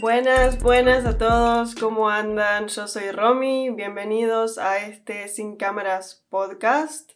Buenas, 0.00 0.60
buenas 0.60 1.06
a 1.06 1.16
todos, 1.16 1.76
¿cómo 1.76 2.10
andan? 2.10 2.66
Yo 2.66 2.88
soy 2.88 3.12
Romy, 3.12 3.70
bienvenidos 3.70 4.58
a 4.58 4.78
este 4.78 5.28
Sin 5.28 5.56
Cámaras 5.56 6.26
podcast 6.30 7.12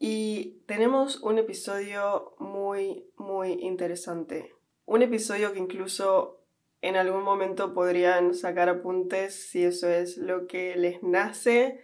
y 0.00 0.60
tenemos 0.66 1.22
un 1.22 1.38
episodio 1.38 2.34
muy, 2.40 3.06
muy 3.16 3.52
interesante. 3.52 4.54
Un 4.84 5.02
episodio 5.02 5.52
que 5.52 5.60
incluso 5.60 6.42
en 6.80 6.96
algún 6.96 7.22
momento 7.22 7.74
podrían 7.74 8.34
sacar 8.34 8.68
apuntes 8.68 9.50
si 9.50 9.64
eso 9.64 9.88
es 9.88 10.16
lo 10.16 10.48
que 10.48 10.74
les 10.74 11.02
nace, 11.04 11.80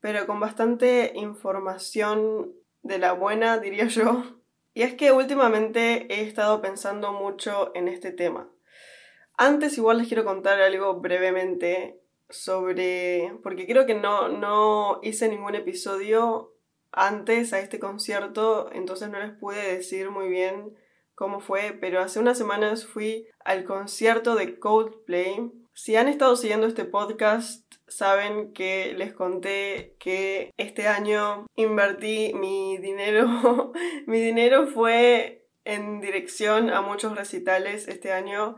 pero 0.00 0.24
con 0.26 0.38
bastante 0.38 1.12
información 1.16 2.54
de 2.82 2.98
la 2.98 3.12
buena, 3.12 3.58
diría 3.58 3.86
yo. 3.86 4.35
Y 4.76 4.82
es 4.82 4.92
que 4.92 5.10
últimamente 5.10 6.06
he 6.10 6.20
estado 6.20 6.60
pensando 6.60 7.14
mucho 7.14 7.72
en 7.74 7.88
este 7.88 8.12
tema. 8.12 8.50
Antes 9.38 9.78
igual 9.78 9.96
les 9.96 10.06
quiero 10.06 10.26
contar 10.26 10.60
algo 10.60 11.00
brevemente 11.00 11.98
sobre, 12.28 13.32
porque 13.42 13.66
creo 13.66 13.86
que 13.86 13.94
no, 13.94 14.28
no 14.28 15.00
hice 15.02 15.30
ningún 15.30 15.54
episodio 15.54 16.52
antes 16.92 17.54
a 17.54 17.60
este 17.60 17.78
concierto, 17.78 18.70
entonces 18.70 19.08
no 19.08 19.18
les 19.18 19.32
pude 19.32 19.76
decir 19.76 20.10
muy 20.10 20.28
bien 20.28 20.76
cómo 21.14 21.40
fue, 21.40 21.74
pero 21.80 22.02
hace 22.02 22.20
unas 22.20 22.36
semanas 22.36 22.84
fui 22.84 23.28
al 23.46 23.64
concierto 23.64 24.34
de 24.34 24.58
Coldplay. 24.58 25.52
Si 25.72 25.96
han 25.96 26.06
estado 26.06 26.36
siguiendo 26.36 26.66
este 26.66 26.84
podcast, 26.84 27.75
saben 27.88 28.52
que 28.52 28.94
les 28.96 29.12
conté 29.12 29.96
que 29.98 30.50
este 30.56 30.88
año 30.88 31.46
invertí 31.54 32.32
mi 32.34 32.78
dinero, 32.78 33.72
mi 34.06 34.20
dinero 34.20 34.66
fue 34.66 35.46
en 35.64 36.00
dirección 36.00 36.70
a 36.70 36.80
muchos 36.80 37.16
recitales 37.16 37.88
este 37.88 38.12
año 38.12 38.56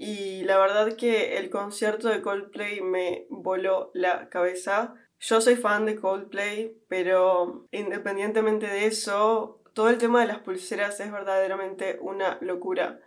y 0.00 0.44
la 0.44 0.58
verdad 0.58 0.94
que 0.94 1.38
el 1.38 1.50
concierto 1.50 2.08
de 2.08 2.22
Coldplay 2.22 2.80
me 2.80 3.26
voló 3.30 3.90
la 3.94 4.28
cabeza. 4.28 4.94
Yo 5.18 5.40
soy 5.40 5.56
fan 5.56 5.86
de 5.86 5.96
Coldplay, 5.96 6.80
pero 6.88 7.66
independientemente 7.72 8.68
de 8.68 8.86
eso, 8.86 9.60
todo 9.74 9.88
el 9.88 9.98
tema 9.98 10.20
de 10.20 10.28
las 10.28 10.38
pulseras 10.38 11.00
es 11.00 11.10
verdaderamente 11.10 11.98
una 12.00 12.38
locura. 12.40 13.00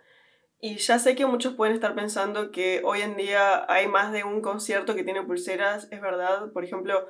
Y 0.64 0.76
ya 0.76 1.00
sé 1.00 1.16
que 1.16 1.26
muchos 1.26 1.54
pueden 1.54 1.74
estar 1.74 1.92
pensando 1.96 2.52
que 2.52 2.82
hoy 2.84 3.00
en 3.00 3.16
día 3.16 3.66
hay 3.68 3.88
más 3.88 4.12
de 4.12 4.22
un 4.22 4.40
concierto 4.40 4.94
que 4.94 5.02
tiene 5.02 5.24
pulseras, 5.24 5.88
es 5.90 6.00
verdad. 6.00 6.52
Por 6.52 6.62
ejemplo, 6.62 7.08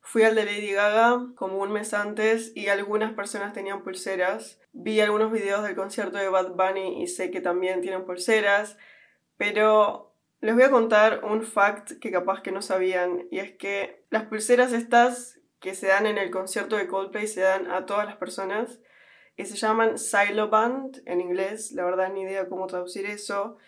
fui 0.00 0.22
al 0.22 0.36
de 0.36 0.44
Lady 0.44 0.70
Gaga 0.70 1.18
como 1.34 1.58
un 1.58 1.72
mes 1.72 1.94
antes 1.94 2.52
y 2.54 2.68
algunas 2.68 3.12
personas 3.12 3.54
tenían 3.54 3.82
pulseras. 3.82 4.60
Vi 4.72 5.00
algunos 5.00 5.32
videos 5.32 5.64
del 5.64 5.74
concierto 5.74 6.16
de 6.16 6.28
Bad 6.28 6.50
Bunny 6.50 7.02
y 7.02 7.08
sé 7.08 7.32
que 7.32 7.40
también 7.40 7.80
tienen 7.80 8.04
pulseras. 8.04 8.78
Pero 9.36 10.14
les 10.40 10.54
voy 10.54 10.62
a 10.62 10.70
contar 10.70 11.24
un 11.24 11.42
fact 11.42 11.98
que 11.98 12.12
capaz 12.12 12.40
que 12.40 12.52
no 12.52 12.62
sabían 12.62 13.26
y 13.32 13.40
es 13.40 13.50
que 13.50 14.04
las 14.10 14.26
pulseras 14.26 14.72
estas 14.72 15.40
que 15.58 15.74
se 15.74 15.88
dan 15.88 16.06
en 16.06 16.18
el 16.18 16.30
concierto 16.30 16.76
de 16.76 16.86
Coldplay 16.86 17.26
se 17.26 17.40
dan 17.40 17.68
a 17.68 17.84
todas 17.84 18.06
las 18.06 18.14
personas 18.14 18.78
y 19.42 19.46
se 19.46 19.56
llaman 19.56 19.98
Siloband 19.98 21.02
en 21.04 21.20
inglés, 21.20 21.72
la 21.72 21.84
verdad 21.84 22.12
ni 22.12 22.22
idea 22.22 22.48
cómo 22.48 22.66
traducir 22.66 23.06
eso, 23.06 23.58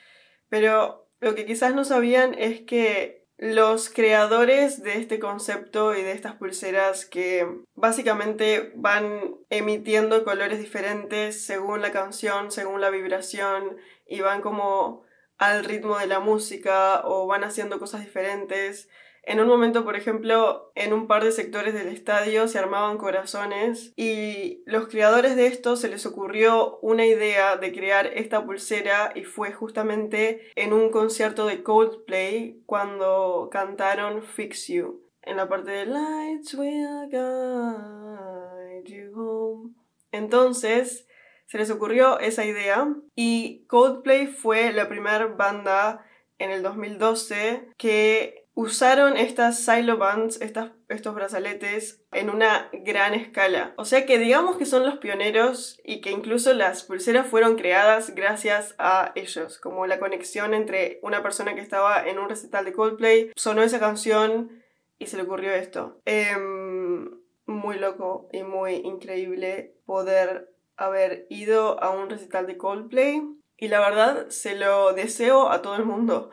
pero 0.49 1.09
lo 1.21 1.35
que 1.35 1.47
quizás 1.47 1.75
no 1.75 1.85
sabían 1.85 2.35
es 2.39 2.63
que 2.63 3.25
los 3.37 3.91
creadores 3.91 4.83
de 4.83 4.99
este 4.99 5.19
concepto 5.19 5.95
y 5.95 6.03
de 6.03 6.13
estas 6.13 6.37
pulseras 6.37 7.05
que 7.05 7.47
básicamente 7.75 8.73
van 8.77 9.37
emitiendo 9.51 10.25
colores 10.25 10.61
diferentes 10.61 11.45
según 11.45 11.83
la 11.83 11.91
canción, 11.91 12.53
según 12.53 12.81
la 12.81 12.91
vibración 12.91 13.77
y 14.07 14.21
van 14.21 14.41
como 14.41 15.03
al 15.37 15.65
ritmo 15.65 15.99
de 15.99 16.07
la 16.07 16.21
música 16.21 17.03
o 17.05 17.27
van 17.27 17.43
haciendo 17.43 17.81
cosas 17.81 18.03
diferentes. 18.03 18.89
En 19.27 19.41
un 19.41 19.49
momento, 19.49 19.85
por 19.85 19.97
ejemplo, 19.97 20.71
en 20.75 20.93
un 20.93 21.07
par 21.07 21.25
de 21.25 21.33
sectores 21.33 21.73
del 21.73 21.89
estadio 21.89 22.47
se 22.47 22.59
armaban 22.59 22.99
corazones 22.99 23.93
y 23.97 24.63
los 24.67 24.89
creadores 24.89 25.35
de 25.37 25.47
esto 25.47 25.77
se 25.77 25.89
les 25.89 26.05
ocurrió 26.05 26.79
una 26.81 27.07
idea 27.07 27.57
de 27.57 27.73
crear 27.73 28.07
esta 28.07 28.45
pulsera 28.45 29.13
y 29.15 29.25
fue 29.25 29.53
justamente 29.53 30.51
en 30.57 30.75
un 30.75 30.91
concierto 30.91 31.47
de 31.47 31.63
Coldplay 31.63 32.63
cuando 32.67 33.49
cantaron 33.51 34.23
Fix 34.23 34.69
You. 34.69 35.03
En 35.23 35.39
la 35.39 35.49
parte 35.49 35.71
de 35.71 35.87
Lights 35.87 36.53
will 36.55 37.09
guide 37.11 38.85
you 38.85 39.19
home. 39.19 39.73
Entonces, 40.13 41.09
se 41.47 41.57
les 41.57 41.71
ocurrió 41.71 42.19
esa 42.19 42.45
idea 42.45 42.95
y 43.15 43.65
Coldplay 43.69 44.27
fue 44.27 44.73
la 44.73 44.89
primera 44.89 45.27
banda 45.27 46.05
en 46.39 46.51
el 46.51 46.63
2012 46.63 47.71
que 47.79 48.44
usaron 48.55 49.17
estas 49.17 49.59
silo 49.59 49.97
bands, 49.99 50.41
estas, 50.41 50.71
estos 50.89 51.15
brazaletes, 51.15 52.05
en 52.13 52.31
una 52.31 52.69
gran 52.73 53.15
escala. 53.15 53.75
O 53.77 53.85
sea 53.85 54.07
que 54.07 54.19
digamos 54.19 54.57
que 54.57 54.65
son 54.65 54.85
los 54.85 54.99
pioneros 54.99 55.81
y 55.85 56.01
que 56.01 56.13
incluso 56.13 56.55
las 56.55 56.85
pulseras 56.85 57.27
fueron 57.27 57.57
creadas 57.57 58.15
gracias 58.15 58.75
a 58.79 59.13
ellos, 59.17 59.59
como 59.59 59.87
la 59.87 59.99
conexión 59.99 60.55
entre 60.55 61.01
una 61.03 61.23
persona 61.23 61.55
que 61.55 61.61
estaba 61.61 62.07
en 62.07 62.19
un 62.19 62.29
recital 62.29 62.65
de 62.65 62.73
Coldplay, 62.73 63.33
sonó 63.35 63.63
esa 63.63 63.81
canción 63.81 64.63
y 64.99 65.07
se 65.07 65.17
le 65.17 65.25
ocurrió 65.25 65.53
esto. 65.53 66.01
Em, 66.05 67.11
muy 67.47 67.79
loco 67.79 68.29
y 68.33 68.43
muy 68.45 68.75
increíble 68.77 69.75
poder 69.85 70.51
haber 70.77 71.27
ido 71.29 71.83
a 71.83 71.91
un 71.91 72.09
recital 72.09 72.47
de 72.47 72.57
Coldplay 72.57 73.21
y 73.57 73.69
la 73.69 73.81
verdad 73.81 74.29
se 74.29 74.57
lo 74.57 74.93
deseo 74.93 75.51
a 75.51 75.61
todo 75.61 75.75
el 75.77 75.85
mundo. 75.85 76.31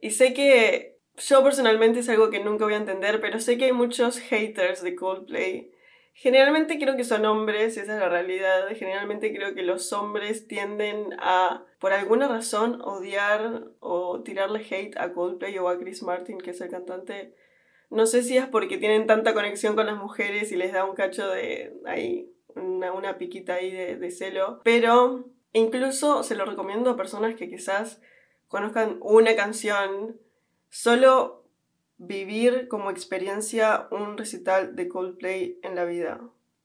Y 0.00 0.10
sé 0.10 0.34
que 0.34 0.91
yo 1.16 1.42
personalmente 1.42 2.00
es 2.00 2.08
algo 2.08 2.30
que 2.30 2.40
nunca 2.40 2.64
voy 2.64 2.74
a 2.74 2.78
entender, 2.78 3.20
pero 3.20 3.38
sé 3.40 3.58
que 3.58 3.66
hay 3.66 3.72
muchos 3.72 4.18
haters 4.18 4.82
de 4.82 4.94
Coldplay. 4.94 5.72
Generalmente 6.14 6.78
creo 6.78 6.96
que 6.96 7.04
son 7.04 7.24
hombres, 7.24 7.76
esa 7.76 7.94
es 7.94 8.00
la 8.00 8.08
realidad. 8.08 8.68
Generalmente 8.76 9.34
creo 9.34 9.54
que 9.54 9.62
los 9.62 9.92
hombres 9.92 10.46
tienden 10.46 11.14
a, 11.18 11.64
por 11.78 11.92
alguna 11.92 12.28
razón, 12.28 12.80
odiar 12.82 13.64
o 13.80 14.22
tirarle 14.22 14.60
hate 14.60 14.96
a 14.98 15.12
Coldplay 15.12 15.58
o 15.58 15.68
a 15.68 15.78
Chris 15.78 16.02
Martin, 16.02 16.38
que 16.38 16.50
es 16.50 16.60
el 16.60 16.70
cantante. 16.70 17.34
No 17.90 18.06
sé 18.06 18.22
si 18.22 18.36
es 18.36 18.46
porque 18.46 18.78
tienen 18.78 19.06
tanta 19.06 19.34
conexión 19.34 19.74
con 19.74 19.86
las 19.86 19.96
mujeres 19.96 20.52
y 20.52 20.56
les 20.56 20.72
da 20.72 20.84
un 20.84 20.94
cacho 20.94 21.28
de 21.28 21.74
ahí 21.86 22.32
una, 22.56 23.18
piquita 23.18 23.54
ahí 23.54 23.70
de, 23.70 23.96
de 23.96 24.10
celo, 24.10 24.60
pero 24.64 25.26
incluso 25.52 26.22
se 26.22 26.34
lo 26.34 26.44
recomiendo 26.44 26.90
a 26.90 26.96
personas 26.96 27.34
que 27.34 27.48
quizás 27.48 28.00
conozcan 28.48 28.98
una 29.00 29.34
canción, 29.34 30.20
solo 30.72 31.44
vivir 31.98 32.66
como 32.66 32.90
experiencia 32.90 33.88
un 33.90 34.16
recital 34.16 34.74
de 34.74 34.88
Coldplay 34.88 35.60
en 35.62 35.76
la 35.76 35.84
vida. 35.84 36.20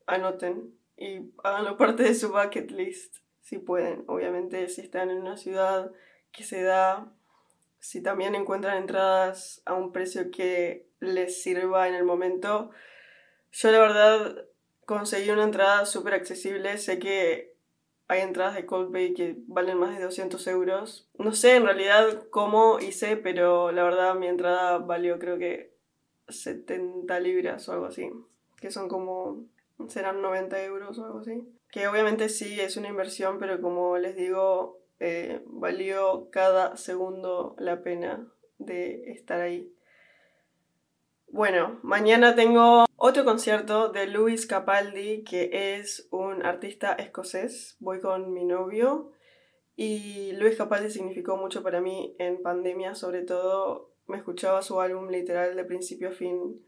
Anoten 0.05 0.73
y 0.95 1.33
háganlo 1.43 1.77
parte 1.77 2.03
de 2.03 2.15
su 2.15 2.31
bucket 2.31 2.71
list, 2.71 3.17
si 3.41 3.57
pueden. 3.59 4.05
Obviamente, 4.07 4.69
si 4.69 4.79
están 4.79 5.09
en 5.09 5.17
una 5.17 5.35
ciudad 5.35 5.91
que 6.31 6.43
se 6.43 6.63
da, 6.63 7.11
si 7.79 8.01
también 8.01 8.33
encuentran 8.33 8.77
entradas 8.77 9.61
a 9.65 9.73
un 9.73 9.91
precio 9.91 10.31
que 10.31 10.87
les 11.01 11.43
sirva 11.43 11.89
en 11.89 11.93
el 11.93 12.05
momento. 12.05 12.71
Yo 13.51 13.71
la 13.71 13.79
verdad 13.79 14.45
conseguí 14.85 15.29
una 15.31 15.43
entrada 15.43 15.85
súper 15.85 16.13
accesible. 16.13 16.77
Sé 16.77 16.97
que 16.97 17.46
hay 18.07 18.21
entradas 18.21 18.55
de 18.55 18.65
Coldplay 18.65 19.13
que 19.13 19.35
valen 19.47 19.77
más 19.77 19.97
de 19.97 20.03
200 20.03 20.45
euros. 20.47 21.09
No 21.17 21.33
sé 21.33 21.55
en 21.55 21.65
realidad 21.65 22.23
cómo 22.29 22.79
hice, 22.79 23.17
pero 23.17 23.71
la 23.71 23.83
verdad 23.83 24.15
mi 24.15 24.27
entrada 24.27 24.77
valió 24.77 25.19
creo 25.19 25.37
que 25.37 25.75
70 26.29 27.19
libras 27.19 27.67
o 27.67 27.73
algo 27.73 27.85
así. 27.85 28.09
Que 28.59 28.71
son 28.71 28.87
como... 28.87 29.45
serán 29.89 30.21
90 30.21 30.63
euros 30.63 30.97
o 30.97 31.05
algo 31.05 31.19
así. 31.19 31.43
Que 31.69 31.87
obviamente 31.87 32.29
sí 32.29 32.59
es 32.59 32.77
una 32.77 32.87
inversión, 32.87 33.39
pero 33.39 33.61
como 33.61 33.97
les 33.97 34.15
digo, 34.15 34.79
eh, 34.99 35.41
valió 35.45 36.29
cada 36.31 36.77
segundo 36.77 37.55
la 37.59 37.83
pena 37.83 38.25
de 38.57 39.11
estar 39.11 39.41
ahí. 39.41 39.73
Bueno, 41.27 41.79
mañana 41.83 42.35
tengo 42.35 42.86
otro 43.07 43.23
concierto 43.23 43.87
de 43.87 44.05
Luis 44.05 44.45
Capaldi, 44.47 45.23
que 45.23 45.77
es 45.79 46.09
un 46.11 46.45
artista 46.45 46.91
escocés. 46.91 47.77
Voy 47.79 48.01
con 48.01 48.33
mi 48.33 48.43
novio 48.43 49.13
y 49.77 50.33
Luis 50.33 50.57
Capaldi 50.57 50.91
significó 50.91 51.37
mucho 51.37 51.63
para 51.63 51.79
mí 51.79 52.17
en 52.19 52.41
pandemia, 52.41 52.95
sobre 52.95 53.21
todo 53.21 53.93
me 54.07 54.17
escuchaba 54.17 54.61
su 54.61 54.81
álbum 54.81 55.07
literal 55.07 55.55
de 55.55 55.63
principio 55.63 56.09
a 56.09 56.11
fin 56.11 56.61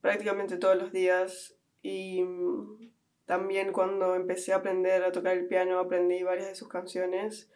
prácticamente 0.00 0.56
todos 0.56 0.78
los 0.78 0.90
días 0.90 1.54
y 1.82 2.22
mm, 2.22 2.90
también 3.26 3.70
cuando 3.70 4.14
empecé 4.14 4.54
a 4.54 4.56
aprender 4.56 5.04
a 5.04 5.12
tocar 5.12 5.36
el 5.36 5.48
piano 5.48 5.78
aprendí 5.78 6.22
varias 6.22 6.48
de 6.48 6.54
sus 6.54 6.68
canciones. 6.68 7.50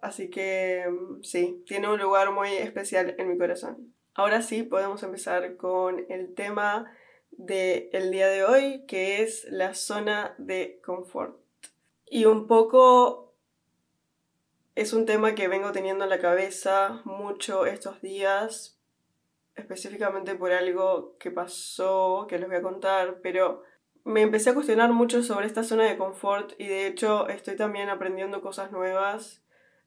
Así 0.00 0.30
que 0.30 0.84
mm, 0.88 1.24
sí, 1.24 1.64
tiene 1.66 1.88
un 1.88 1.98
lugar 1.98 2.30
muy 2.30 2.50
especial 2.52 3.16
en 3.18 3.28
mi 3.28 3.36
corazón. 3.36 3.92
Ahora 4.14 4.40
sí, 4.40 4.62
podemos 4.62 5.02
empezar 5.02 5.56
con 5.56 6.06
el 6.08 6.32
tema 6.34 6.92
del 7.30 8.10
día 8.10 8.28
de 8.28 8.44
hoy, 8.44 8.84
que 8.86 9.22
es 9.22 9.46
la 9.50 9.74
zona 9.74 10.34
de 10.38 10.80
confort. 10.84 11.38
Y 12.06 12.24
un 12.24 12.46
poco 12.46 13.34
es 14.74 14.92
un 14.92 15.06
tema 15.06 15.34
que 15.34 15.48
vengo 15.48 15.72
teniendo 15.72 16.04
en 16.04 16.10
la 16.10 16.20
cabeza 16.20 17.02
mucho 17.04 17.66
estos 17.66 18.00
días, 18.00 18.78
específicamente 19.54 20.34
por 20.34 20.52
algo 20.52 21.16
que 21.18 21.30
pasó, 21.30 22.26
que 22.28 22.38
les 22.38 22.48
voy 22.48 22.56
a 22.56 22.62
contar, 22.62 23.20
pero 23.22 23.62
me 24.04 24.22
empecé 24.22 24.50
a 24.50 24.54
cuestionar 24.54 24.92
mucho 24.92 25.22
sobre 25.22 25.46
esta 25.46 25.64
zona 25.64 25.84
de 25.84 25.98
confort 25.98 26.52
y 26.58 26.66
de 26.66 26.86
hecho 26.86 27.28
estoy 27.28 27.56
también 27.56 27.88
aprendiendo 27.90 28.40
cosas 28.40 28.72
nuevas, 28.72 29.42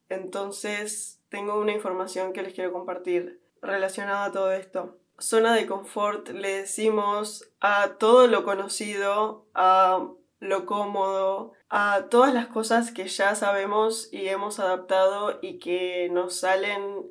entonces 0.09 1.21
tengo 1.29 1.59
una 1.59 1.71
información 1.71 2.33
que 2.33 2.43
les 2.43 2.53
quiero 2.53 2.71
compartir 2.71 3.41
relacionada 3.61 4.25
a 4.25 4.31
todo 4.31 4.51
esto. 4.51 4.99
Zona 5.23 5.55
de 5.55 5.67
confort 5.67 6.27
le 6.27 6.57
decimos 6.57 7.49
a 7.61 7.93
todo 7.97 8.27
lo 8.27 8.43
conocido, 8.43 9.47
a 9.53 10.05
lo 10.41 10.65
cómodo, 10.65 11.53
a 11.69 12.07
todas 12.09 12.33
las 12.33 12.47
cosas 12.47 12.91
que 12.91 13.07
ya 13.07 13.33
sabemos 13.33 14.09
y 14.11 14.27
hemos 14.27 14.59
adaptado 14.59 15.39
y 15.41 15.59
que 15.59 16.09
nos 16.11 16.41
salen 16.41 17.09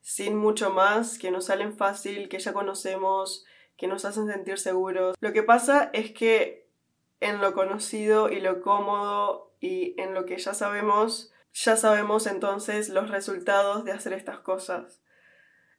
sin 0.00 0.34
mucho 0.34 0.70
más, 0.70 1.18
que 1.18 1.30
nos 1.30 1.44
salen 1.44 1.76
fácil, 1.76 2.30
que 2.30 2.38
ya 2.38 2.54
conocemos, 2.54 3.44
que 3.76 3.86
nos 3.86 4.06
hacen 4.06 4.28
sentir 4.28 4.56
seguros. 4.56 5.14
Lo 5.20 5.34
que 5.34 5.42
pasa 5.42 5.90
es 5.92 6.12
que 6.12 6.70
en 7.20 7.42
lo 7.42 7.52
conocido 7.52 8.30
y 8.30 8.40
lo 8.40 8.62
cómodo 8.62 9.52
y 9.60 9.94
en 10.00 10.14
lo 10.14 10.24
que 10.24 10.38
ya 10.38 10.54
sabemos, 10.54 11.34
ya 11.52 11.76
sabemos 11.76 12.26
entonces 12.26 12.88
los 12.88 13.10
resultados 13.10 13.84
de 13.84 13.92
hacer 13.92 14.14
estas 14.14 14.38
cosas. 14.38 15.02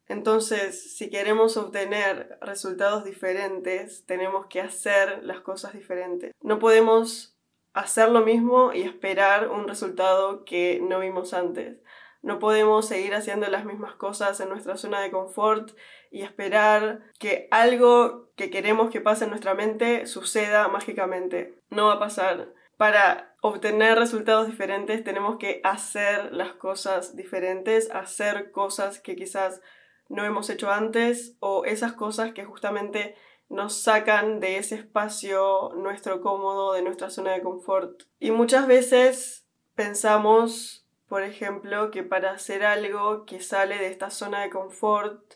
Entonces, 0.07 0.95
si 0.95 1.09
queremos 1.09 1.57
obtener 1.57 2.37
resultados 2.41 3.03
diferentes, 3.03 4.05
tenemos 4.05 4.47
que 4.47 4.61
hacer 4.61 5.23
las 5.23 5.41
cosas 5.41 5.73
diferentes. 5.73 6.33
No 6.41 6.59
podemos 6.59 7.37
hacer 7.73 8.09
lo 8.09 8.21
mismo 8.21 8.73
y 8.73 8.81
esperar 8.81 9.49
un 9.49 9.67
resultado 9.67 10.45
que 10.45 10.79
no 10.81 10.99
vimos 10.99 11.33
antes. 11.33 11.77
No 12.21 12.39
podemos 12.39 12.87
seguir 12.87 13.13
haciendo 13.13 13.47
las 13.47 13.65
mismas 13.65 13.95
cosas 13.95 14.39
en 14.39 14.49
nuestra 14.49 14.77
zona 14.77 15.01
de 15.01 15.11
confort 15.11 15.71
y 16.09 16.23
esperar 16.23 17.01
que 17.19 17.47
algo 17.51 18.31
que 18.35 18.49
queremos 18.49 18.89
que 18.89 19.01
pase 19.01 19.25
en 19.25 19.29
nuestra 19.29 19.53
mente 19.53 20.07
suceda 20.07 20.67
mágicamente. 20.69 21.59
No 21.69 21.87
va 21.87 21.93
a 21.93 21.99
pasar. 21.99 22.53
Para 22.77 23.35
obtener 23.41 23.97
resultados 23.97 24.47
diferentes 24.47 25.03
tenemos 25.03 25.37
que 25.37 25.61
hacer 25.63 26.31
las 26.33 26.53
cosas 26.53 27.15
diferentes, 27.15 27.91
hacer 27.91 28.51
cosas 28.51 28.99
que 28.99 29.15
quizás 29.15 29.61
no 30.09 30.25
hemos 30.25 30.49
hecho 30.49 30.71
antes 30.71 31.35
o 31.39 31.65
esas 31.65 31.93
cosas 31.93 32.33
que 32.33 32.45
justamente 32.45 33.15
nos 33.49 33.81
sacan 33.81 34.39
de 34.39 34.57
ese 34.57 34.75
espacio 34.75 35.71
nuestro 35.75 36.21
cómodo, 36.21 36.73
de 36.73 36.81
nuestra 36.81 37.09
zona 37.09 37.31
de 37.31 37.41
confort. 37.41 38.03
Y 38.19 38.31
muchas 38.31 38.67
veces 38.67 39.45
pensamos 39.75 40.87
por 41.07 41.23
ejemplo, 41.23 41.89
que 41.89 42.03
para 42.03 42.31
hacer 42.31 42.65
algo 42.65 43.25
que 43.25 43.41
sale 43.41 43.77
de 43.77 43.87
esta 43.87 44.09
zona 44.09 44.41
de 44.41 44.49
confort, 44.49 45.35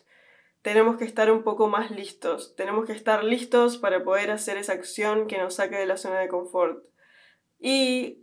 tenemos 0.60 0.96
que 0.96 1.04
estar 1.04 1.30
un 1.32 1.42
poco 1.42 1.66
más 1.68 1.90
listos. 1.90 2.54
Tenemos 2.56 2.86
que 2.86 2.92
estar 2.92 3.24
listos 3.24 3.78
para 3.78 4.04
poder 4.04 4.30
hacer 4.30 4.58
esa 4.58 4.74
acción 4.74 5.26
que 5.26 5.38
nos 5.38 5.54
saque 5.54 5.76
de 5.76 5.86
la 5.86 5.96
zona 5.96 6.20
de 6.20 6.28
confort. 6.28 6.84
Y 7.58 8.21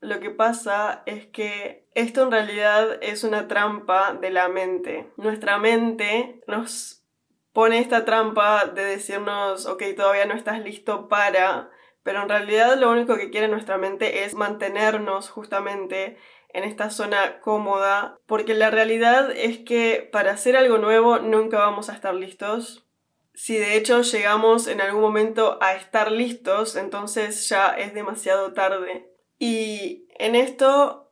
lo 0.00 0.18
que 0.18 0.30
pasa 0.30 1.02
es 1.06 1.26
que 1.26 1.86
esto 1.94 2.22
en 2.22 2.30
realidad 2.30 2.98
es 3.02 3.22
una 3.22 3.48
trampa 3.48 4.14
de 4.14 4.30
la 4.30 4.48
mente. 4.48 5.10
Nuestra 5.16 5.58
mente 5.58 6.40
nos 6.46 7.04
pone 7.52 7.78
esta 7.78 8.04
trampa 8.04 8.64
de 8.66 8.84
decirnos, 8.84 9.66
ok, 9.66 9.82
todavía 9.96 10.24
no 10.24 10.34
estás 10.34 10.60
listo 10.60 11.08
para, 11.08 11.70
pero 12.02 12.22
en 12.22 12.28
realidad 12.28 12.78
lo 12.78 12.90
único 12.90 13.16
que 13.16 13.30
quiere 13.30 13.48
nuestra 13.48 13.76
mente 13.76 14.24
es 14.24 14.34
mantenernos 14.34 15.28
justamente 15.28 16.16
en 16.52 16.64
esta 16.64 16.90
zona 16.90 17.40
cómoda, 17.40 18.18
porque 18.26 18.54
la 18.54 18.70
realidad 18.70 19.30
es 19.30 19.58
que 19.58 20.08
para 20.10 20.32
hacer 20.32 20.56
algo 20.56 20.78
nuevo 20.78 21.18
nunca 21.18 21.58
vamos 21.58 21.90
a 21.90 21.94
estar 21.94 22.14
listos. 22.14 22.86
Si 23.34 23.56
de 23.56 23.76
hecho 23.76 24.02
llegamos 24.02 24.66
en 24.66 24.80
algún 24.80 25.02
momento 25.02 25.58
a 25.60 25.74
estar 25.74 26.10
listos, 26.10 26.76
entonces 26.76 27.48
ya 27.48 27.68
es 27.68 27.94
demasiado 27.94 28.52
tarde. 28.52 29.09
Y 29.40 30.06
en 30.18 30.36
esto, 30.36 31.10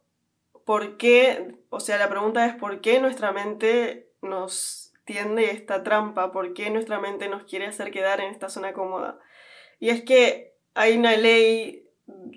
¿por 0.64 0.98
qué? 0.98 1.56
O 1.70 1.80
sea, 1.80 1.98
la 1.98 2.08
pregunta 2.08 2.46
es 2.46 2.54
¿por 2.54 2.80
qué 2.80 3.00
nuestra 3.00 3.32
mente 3.32 4.12
nos 4.22 4.92
tiende 5.04 5.50
esta 5.50 5.82
trampa? 5.82 6.30
¿Por 6.30 6.54
qué 6.54 6.70
nuestra 6.70 7.00
mente 7.00 7.28
nos 7.28 7.42
quiere 7.44 7.66
hacer 7.66 7.90
quedar 7.90 8.20
en 8.20 8.30
esta 8.30 8.48
zona 8.48 8.72
cómoda? 8.74 9.18
Y 9.80 9.88
es 9.88 10.02
que 10.02 10.54
hay 10.74 10.96
una 10.96 11.16
ley 11.16 11.88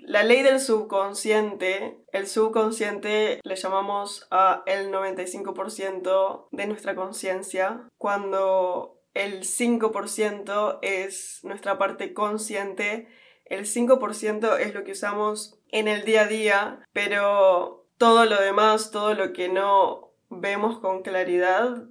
la 0.04 0.22
ley 0.22 0.42
del 0.42 0.60
subconsciente, 0.60 1.96
el 2.12 2.26
subconsciente 2.26 3.40
le 3.42 3.56
llamamos 3.56 4.26
a 4.30 4.62
el 4.66 4.92
95% 4.92 6.48
de 6.50 6.66
nuestra 6.66 6.94
conciencia, 6.94 7.88
cuando 7.96 9.00
el 9.14 9.44
5% 9.44 10.78
es 10.82 11.40
nuestra 11.44 11.78
parte 11.78 12.12
consciente, 12.12 13.08
el 13.46 13.64
5% 13.64 14.58
es 14.58 14.74
lo 14.74 14.84
que 14.84 14.92
usamos 14.92 15.58
en 15.72 15.88
el 15.88 16.04
día 16.04 16.22
a 16.22 16.26
día, 16.28 16.88
pero 16.92 17.86
todo 17.98 18.24
lo 18.26 18.40
demás, 18.40 18.92
todo 18.92 19.14
lo 19.14 19.32
que 19.32 19.48
no 19.48 20.12
vemos 20.30 20.78
con 20.78 21.02
claridad, 21.02 21.88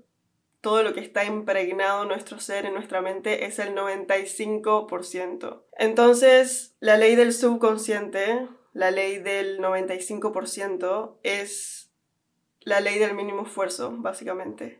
todo 0.61 0.83
lo 0.83 0.93
que 0.93 1.01
está 1.01 1.25
impregnado 1.25 2.03
en 2.03 2.09
nuestro 2.09 2.39
ser, 2.39 2.65
en 2.65 2.73
nuestra 2.73 3.01
mente, 3.01 3.45
es 3.45 3.59
el 3.59 3.75
95%. 3.75 5.63
Entonces, 5.77 6.75
la 6.79 6.97
ley 6.97 7.15
del 7.15 7.33
subconsciente, 7.33 8.47
la 8.73 8.91
ley 8.91 9.17
del 9.17 9.59
95%, 9.59 11.17
es 11.23 11.91
la 12.61 12.79
ley 12.79 12.99
del 12.99 13.15
mínimo 13.15 13.41
esfuerzo, 13.43 13.91
básicamente. 13.97 14.79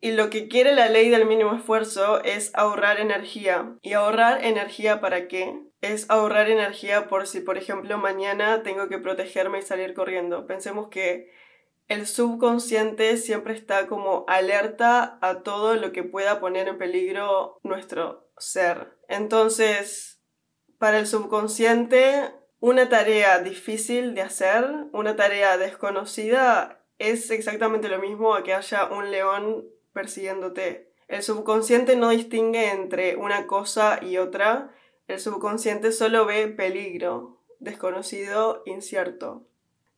Y 0.00 0.12
lo 0.12 0.30
que 0.30 0.48
quiere 0.48 0.74
la 0.74 0.88
ley 0.88 1.10
del 1.10 1.26
mínimo 1.26 1.54
esfuerzo 1.54 2.22
es 2.22 2.52
ahorrar 2.54 3.00
energía. 3.00 3.76
¿Y 3.82 3.92
ahorrar 3.92 4.44
energía 4.44 5.00
para 5.00 5.28
qué? 5.28 5.60
Es 5.82 6.08
ahorrar 6.08 6.48
energía 6.48 7.08
por 7.08 7.26
si, 7.26 7.40
por 7.40 7.58
ejemplo, 7.58 7.98
mañana 7.98 8.62
tengo 8.62 8.88
que 8.88 8.98
protegerme 8.98 9.58
y 9.58 9.62
salir 9.62 9.92
corriendo. 9.94 10.46
Pensemos 10.46 10.88
que 10.88 11.30
el 11.88 12.06
subconsciente 12.06 13.16
siempre 13.16 13.52
está 13.52 13.88
como 13.88 14.24
alerta 14.28 15.18
a 15.20 15.42
todo 15.42 15.74
lo 15.74 15.92
que 15.92 16.04
pueda 16.04 16.40
poner 16.40 16.68
en 16.68 16.78
peligro 16.78 17.58
nuestro 17.64 18.30
ser. 18.38 18.96
Entonces, 19.08 20.22
para 20.78 20.98
el 20.98 21.06
subconsciente, 21.06 22.30
una 22.60 22.88
tarea 22.88 23.40
difícil 23.40 24.14
de 24.14 24.22
hacer, 24.22 24.64
una 24.92 25.16
tarea 25.16 25.58
desconocida, 25.58 26.84
es 26.98 27.30
exactamente 27.32 27.88
lo 27.88 27.98
mismo 27.98 28.34
a 28.34 28.44
que 28.44 28.54
haya 28.54 28.86
un 28.86 29.10
león 29.10 29.66
persiguiéndote. 29.92 30.94
El 31.08 31.24
subconsciente 31.24 31.96
no 31.96 32.10
distingue 32.10 32.70
entre 32.70 33.16
una 33.16 33.48
cosa 33.48 33.98
y 34.00 34.18
otra, 34.18 34.72
el 35.08 35.20
subconsciente 35.20 35.92
solo 35.92 36.26
ve 36.26 36.48
peligro, 36.48 37.38
desconocido, 37.58 38.62
incierto. 38.66 39.46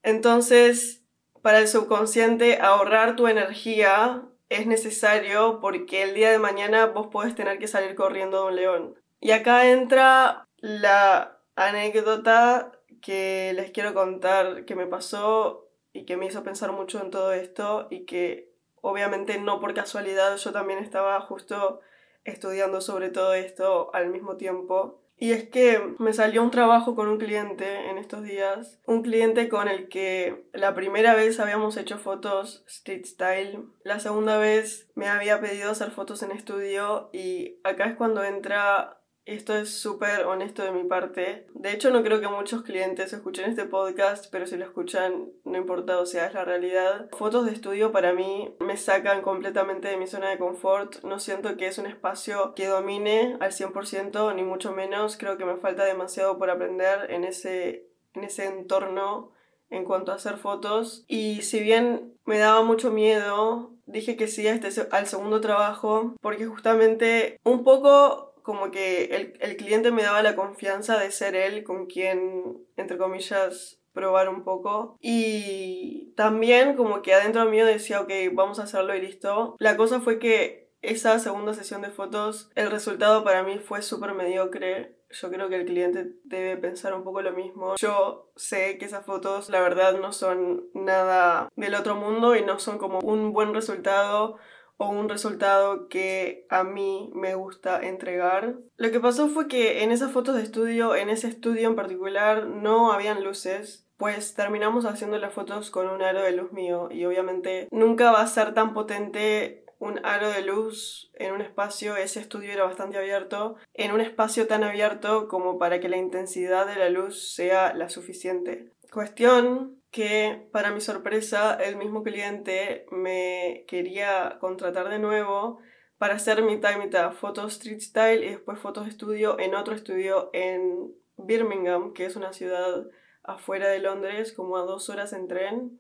Entonces, 0.03 1.03
para 1.43 1.59
el 1.59 1.69
subconsciente 1.69 2.59
ahorrar 2.61 3.17
tu 3.17 3.27
energía 3.27 4.23
es 4.49 4.67
necesario 4.67 5.61
porque 5.61 6.03
el 6.03 6.15
día 6.15 6.31
de 6.31 6.39
mañana 6.39 6.87
vos 6.87 7.09
podés 7.09 7.35
tener 7.35 7.59
que 7.59 7.69
salir 7.69 7.95
corriendo 7.95 8.43
de 8.43 8.49
un 8.49 8.57
león. 8.57 8.95
Y 9.21 9.31
acá 9.31 9.71
entra 9.71 10.47
la 10.59 11.39
anécdota 11.57 12.73
que 13.01 13.53
les 13.55 13.71
quiero 13.71 13.95
contar 13.95 14.65
que 14.65 14.75
me 14.75 14.87
pasó 14.87 15.69
y 15.93 16.05
que 16.05 16.17
me 16.17 16.27
hizo 16.27 16.43
pensar 16.43 16.73
mucho 16.73 17.01
en 17.01 17.11
todo 17.11 17.33
esto 17.33 17.87
y 17.91 18.05
que 18.05 18.51
obviamente 18.81 19.39
no 19.39 19.61
por 19.61 19.75
casualidad 19.75 20.37
yo 20.37 20.53
también 20.53 20.79
estaba 20.79 21.21
justo 21.21 21.81
estudiando 22.25 22.81
sobre 22.81 23.11
todo 23.11 23.35
esto 23.35 23.91
al 23.95 24.11
mismo 24.11 24.37
tiempo. 24.37 25.01
Y 25.17 25.31
es 25.31 25.49
que 25.49 25.81
me 25.99 26.13
salió 26.13 26.43
un 26.43 26.51
trabajo 26.51 26.97
con 26.97 27.09
un 27.09 27.19
cliente 27.19 27.89
en 27.89 27.99
estos 27.99 28.25
días, 28.25 28.81
un 28.85 29.03
cliente 29.03 29.49
con 29.49 29.69
el 29.69 29.89
que 29.89 30.49
la 30.53 30.75
primera 30.75 31.15
vez 31.15 31.39
habíamos 31.39 31.77
hecho 31.77 31.99
fotos 31.99 32.65
street 32.67 33.05
style, 33.07 33.65
la 33.85 34.01
segunda 34.01 34.39
vez 34.39 34.89
me 34.97 35.09
había 35.09 35.41
pedido 35.41 35.71
hacer 35.71 35.93
fotos 35.93 36.23
en 36.25 36.33
estudio 36.33 37.11
y 37.13 37.61
acá 37.63 37.87
es 37.87 37.97
cuando 37.97 38.25
entra 38.25 39.04
esto 39.27 39.57
es 39.57 39.71
súper 39.71 40.27
honesto 40.27 40.63
de 40.63 40.73
mi 40.73 40.85
parte. 40.85 41.47
De 41.55 41.73
hecho, 41.73 41.91
no 41.91 42.03
creo 42.03 42.21
que 42.21 42.29
muchos 42.29 42.63
clientes 42.63 43.13
escuchen 43.13 43.49
este 43.49 43.65
podcast, 43.65 44.27
pero 44.31 44.47
si 44.47 44.57
lo 44.57 44.65
escuchan, 44.65 45.31
no 45.45 45.57
importa, 45.57 45.99
o 45.99 46.07
sea, 46.07 46.27
es 46.27 46.35
la 46.35 46.45
realidad. 46.45 47.09
Fotos 47.17 47.47
de 47.47 47.53
estudio 47.53 47.91
para 47.91 48.13
mí 48.13 48.55
me 48.61 48.77
sacan 48.77 49.23
completamente 49.23 49.89
de 49.89 49.97
mi 49.97 50.07
zona 50.07 50.29
de 50.29 50.39
confort. 50.39 51.03
No 51.05 51.19
siento 51.19 51.57
que 51.57 51.67
es 51.67 51.79
un 51.79 51.87
espacio 51.87 52.55
que 52.55 52.67
domine 52.67 53.37
al 53.41 53.53
100%, 53.53 54.35
ni 54.35 54.43
mucho 54.43 54.73
menos. 54.73 55.17
Creo 55.17 55.39
que 55.39 55.47
me 55.47 55.57
falta 55.57 55.85
demasiado 55.85 56.39
por 56.39 56.51
aprender 56.51 57.11
en 57.11 57.25
ese, 57.25 57.89
en 58.13 58.25
ese 58.25 58.45
entorno 58.45 59.33
en 59.71 59.85
cuanto 59.85 60.13
a 60.13 60.17
hacer 60.17 60.37
fotos. 60.37 61.05
Y 61.09 61.41
si 61.43 61.61
bien 61.61 62.15
me 62.27 62.39
daba 62.39 62.63
mucho 62.63 62.91
miedo, 62.91 63.73
dije 63.87 64.17
que 64.17 64.29
sí 64.29 64.47
a 64.47 64.55
este, 64.55 64.87
al 64.91 65.07
segundo 65.07 65.41
trabajo, 65.41 66.15
porque 66.21 66.47
justamente 66.47 67.41
un 67.43 67.65
poco 67.65 68.34
como 68.45 68.71
que 68.71 69.07
el, 69.07 69.39
el 69.41 69.57
cliente 69.57 69.91
me 69.91 70.03
daba 70.03 70.23
la 70.23 70.37
confianza 70.37 70.99
de 70.99 71.11
ser 71.11 71.35
él 71.35 71.65
con 71.65 71.87
quien, 71.87 72.59
entre 72.77 72.99
comillas, 72.99 73.81
probar 73.95 74.29
un 74.29 74.45
poco. 74.45 74.99
Y 75.01 76.13
también 76.15 76.77
como 76.77 77.01
que 77.01 77.15
adentro 77.15 77.47
mío 77.47 77.65
decía, 77.65 78.03
ok, 78.03 78.13
vamos 78.35 78.59
a 78.59 78.65
hacerlo 78.65 78.95
y 78.95 79.01
listo. 79.01 79.57
La 79.59 79.79
cosa 79.79 80.01
fue 80.01 80.19
que 80.19 80.69
esa 80.83 81.19
segunda 81.19 81.55
sesión 81.55 81.81
de 81.81 81.89
fotos, 81.89 82.51
el 82.55 82.71
resultado 82.71 83.25
para 83.25 83.43
mí 83.45 83.59
fue 83.61 83.81
súper 83.81 84.13
mediocre. 84.13 84.99
Yo 85.09 85.31
creo 85.31 85.49
que 85.49 85.57
el 85.57 85.65
cliente 85.65 86.13
debe 86.25 86.59
pensar 86.59 86.93
un 86.93 87.05
poco 87.05 87.23
lo 87.23 87.33
mismo. 87.33 87.77
Yo 87.77 88.31
sé 88.37 88.77
que 88.77 88.85
esas 88.85 89.07
fotos, 89.07 89.49
la 89.49 89.61
verdad, 89.61 89.99
no 89.99 90.13
son 90.13 90.69
nada 90.75 91.49
del 91.57 91.77
otro 91.77 91.95
mundo 91.95 92.37
y 92.37 92.43
no 92.43 92.59
son 92.59 92.77
como 92.77 92.99
un 92.99 93.33
buen 93.33 93.55
resultado 93.55 94.37
o 94.77 94.89
un 94.89 95.09
resultado 95.09 95.89
que 95.89 96.47
a 96.51 96.65
mí 96.65 97.11
me 97.15 97.35
gusta 97.35 97.81
entregar. 97.81 98.57
Lo 98.77 98.91
que 98.91 99.01
pasó 99.01 99.29
fue 99.29 99.49
que 99.49 99.83
en 99.83 99.93
esas 99.93 100.13
fotos 100.13 100.37
de 100.37 100.43
estudio, 100.43 100.97
en 100.97 101.11
ese 101.11 101.29
estudio 101.29 101.69
en 101.69 101.77
particular, 101.77 102.47
no 102.47 102.93
habían 102.93 103.23
luces 103.25 103.85
pues 103.97 104.35
terminamos 104.35 104.87
haciendo 104.87 105.19
las 105.19 105.33
fotos 105.33 105.71
con 105.71 105.89
un 105.89 106.03
aro 106.03 106.23
de 106.23 106.33
luz 106.33 106.53
mío 106.53 106.89
y 106.91 107.05
obviamente 107.05 107.69
nunca 107.71 108.11
va 108.11 108.23
a 108.23 108.27
ser 108.27 108.53
tan 108.53 108.75
potente 108.75 109.65
un 109.79 110.05
aro 110.05 110.31
de 110.31 110.43
luz 110.43 111.11
en 111.15 111.33
un 111.33 111.41
espacio, 111.41 111.97
ese 111.97 112.21
estudio 112.21 112.53
era 112.53 112.65
bastante 112.65 112.97
abierto, 112.97 113.57
en 113.75 113.93
un 113.93 114.01
espacio 114.01 114.47
tan 114.47 114.65
abierto 114.65 115.29
como 115.29 115.59
para 115.59 115.81
que 115.81 115.89
la 115.89 115.97
intensidad 115.97 116.67
de 116.67 116.77
la 116.77 116.89
luz 116.89 117.35
sea 117.35 117.75
la 117.75 117.89
suficiente. 117.89 118.73
Cuestión 118.93 119.83
que 119.95 120.49
para 120.51 120.73
mi 120.73 120.81
sorpresa 120.81 121.55
el 121.55 121.77
mismo 121.77 122.03
cliente 122.03 122.85
me 122.91 123.65
quería 123.69 124.39
contratar 124.41 124.89
de 124.89 124.99
nuevo 124.99 125.61
para 125.99 126.15
hacer 126.15 126.43
mitad 126.43 126.75
y 126.75 126.81
mitad 126.81 127.13
fotos 127.13 127.53
street 127.53 127.79
style 127.79 128.25
y 128.25 128.31
después 128.31 128.59
fotos 128.59 128.87
de 128.87 128.91
estudio 128.91 129.39
en 129.39 129.55
otro 129.55 129.73
estudio 129.73 130.31
en 130.33 130.93
Birmingham, 131.17 131.93
que 131.93 132.07
es 132.07 132.17
una 132.17 132.33
ciudad 132.33 132.89
afuera 133.23 133.69
de 133.69 133.79
Londres, 133.79 134.33
como 134.33 134.57
a 134.57 134.63
dos 134.63 134.91
horas 134.91 135.13
en 135.13 135.29
tren. 135.29 135.79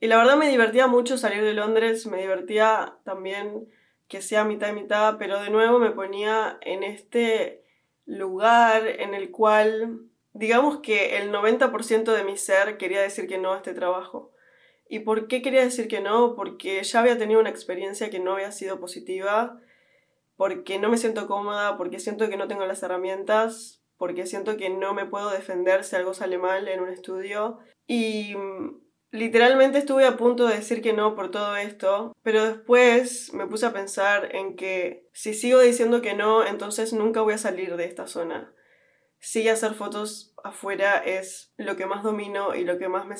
Y 0.00 0.08
la 0.08 0.16
verdad 0.16 0.36
me 0.36 0.48
divertía 0.48 0.88
mucho 0.88 1.16
salir 1.16 1.44
de 1.44 1.54
Londres, 1.54 2.08
me 2.08 2.20
divertía 2.20 2.98
también 3.04 3.68
que 4.08 4.20
sea 4.20 4.42
mitad 4.42 4.70
y 4.70 4.72
mitad, 4.72 5.16
pero 5.16 5.40
de 5.40 5.50
nuevo 5.50 5.78
me 5.78 5.92
ponía 5.92 6.58
en 6.60 6.82
este 6.82 7.62
lugar 8.04 8.84
en 8.88 9.14
el 9.14 9.30
cual, 9.30 10.00
digamos 10.34 10.80
que 10.80 11.16
el 11.16 11.32
90% 11.32 12.12
de 12.12 12.24
mi 12.24 12.36
ser 12.36 12.76
quería 12.76 13.00
decir 13.00 13.26
que 13.26 13.38
no 13.38 13.52
a 13.52 13.56
este 13.56 13.72
trabajo. 13.72 14.32
¿Y 14.88 14.98
por 14.98 15.28
qué 15.28 15.40
quería 15.40 15.62
decir 15.62 15.88
que 15.88 16.00
no? 16.00 16.34
Porque 16.34 16.82
ya 16.82 17.00
había 17.00 17.16
tenido 17.16 17.40
una 17.40 17.50
experiencia 17.50 18.10
que 18.10 18.18
no 18.18 18.34
había 18.34 18.52
sido 18.52 18.78
positiva, 18.78 19.58
porque 20.36 20.78
no 20.78 20.90
me 20.90 20.98
siento 20.98 21.26
cómoda, 21.26 21.78
porque 21.78 22.00
siento 22.00 22.28
que 22.28 22.36
no 22.36 22.48
tengo 22.48 22.66
las 22.66 22.82
herramientas, 22.82 23.82
porque 23.96 24.26
siento 24.26 24.56
que 24.56 24.68
no 24.68 24.92
me 24.92 25.06
puedo 25.06 25.30
defender 25.30 25.84
si 25.84 25.96
algo 25.96 26.12
sale 26.12 26.36
mal 26.36 26.68
en 26.68 26.80
un 26.80 26.90
estudio. 26.90 27.60
Y 27.86 28.34
mm, 28.34 28.80
literalmente 29.12 29.78
estuve 29.78 30.04
a 30.04 30.16
punto 30.16 30.46
de 30.46 30.56
decir 30.56 30.82
que 30.82 30.92
no 30.92 31.14
por 31.14 31.30
todo 31.30 31.56
esto, 31.56 32.12
pero 32.22 32.44
después 32.44 33.32
me 33.32 33.46
puse 33.46 33.66
a 33.66 33.72
pensar 33.72 34.34
en 34.34 34.56
que 34.56 35.08
si 35.12 35.32
sigo 35.32 35.60
diciendo 35.60 36.02
que 36.02 36.14
no, 36.14 36.44
entonces 36.44 36.92
nunca 36.92 37.20
voy 37.22 37.34
a 37.34 37.38
salir 37.38 37.76
de 37.76 37.84
esta 37.84 38.08
zona. 38.08 38.52
Sí, 39.24 39.48
hacer 39.48 39.72
fotos 39.72 40.34
afuera 40.44 40.98
es 40.98 41.50
lo 41.56 41.76
que 41.76 41.86
más 41.86 42.02
domino 42.02 42.54
y 42.54 42.64
lo 42.64 42.76
que 42.76 42.88
más 42.88 43.06
me 43.06 43.16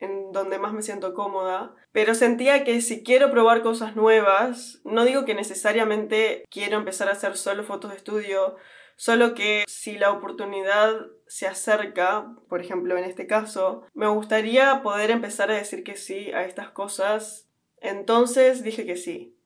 en 0.00 0.32
donde 0.32 0.58
más 0.58 0.72
me 0.72 0.80
siento 0.80 1.12
cómoda. 1.12 1.74
Pero 1.92 2.14
sentía 2.14 2.64
que 2.64 2.80
si 2.80 3.04
quiero 3.04 3.30
probar 3.30 3.62
cosas 3.62 3.94
nuevas, 3.94 4.80
no 4.84 5.04
digo 5.04 5.26
que 5.26 5.34
necesariamente 5.34 6.44
quiero 6.50 6.78
empezar 6.78 7.08
a 7.08 7.12
hacer 7.12 7.36
solo 7.36 7.64
fotos 7.64 7.90
de 7.90 7.98
estudio, 7.98 8.56
Solo 8.96 9.34
que 9.34 9.64
si 9.66 9.98
la 9.98 10.12
oportunidad 10.12 10.94
se 11.26 11.48
acerca, 11.48 12.36
por 12.48 12.60
ejemplo 12.60 12.96
en 12.96 13.04
este 13.04 13.26
caso, 13.26 13.84
me 13.94 14.06
gustaría 14.06 14.82
poder 14.82 15.10
empezar 15.10 15.50
a 15.50 15.56
decir 15.56 15.82
que 15.82 15.96
sí 15.96 16.30
a 16.30 16.44
estas 16.44 16.70
cosas. 16.70 17.48
Entonces 17.80 18.62
dije 18.62 18.86
que 18.86 18.96
sí. 18.96 19.36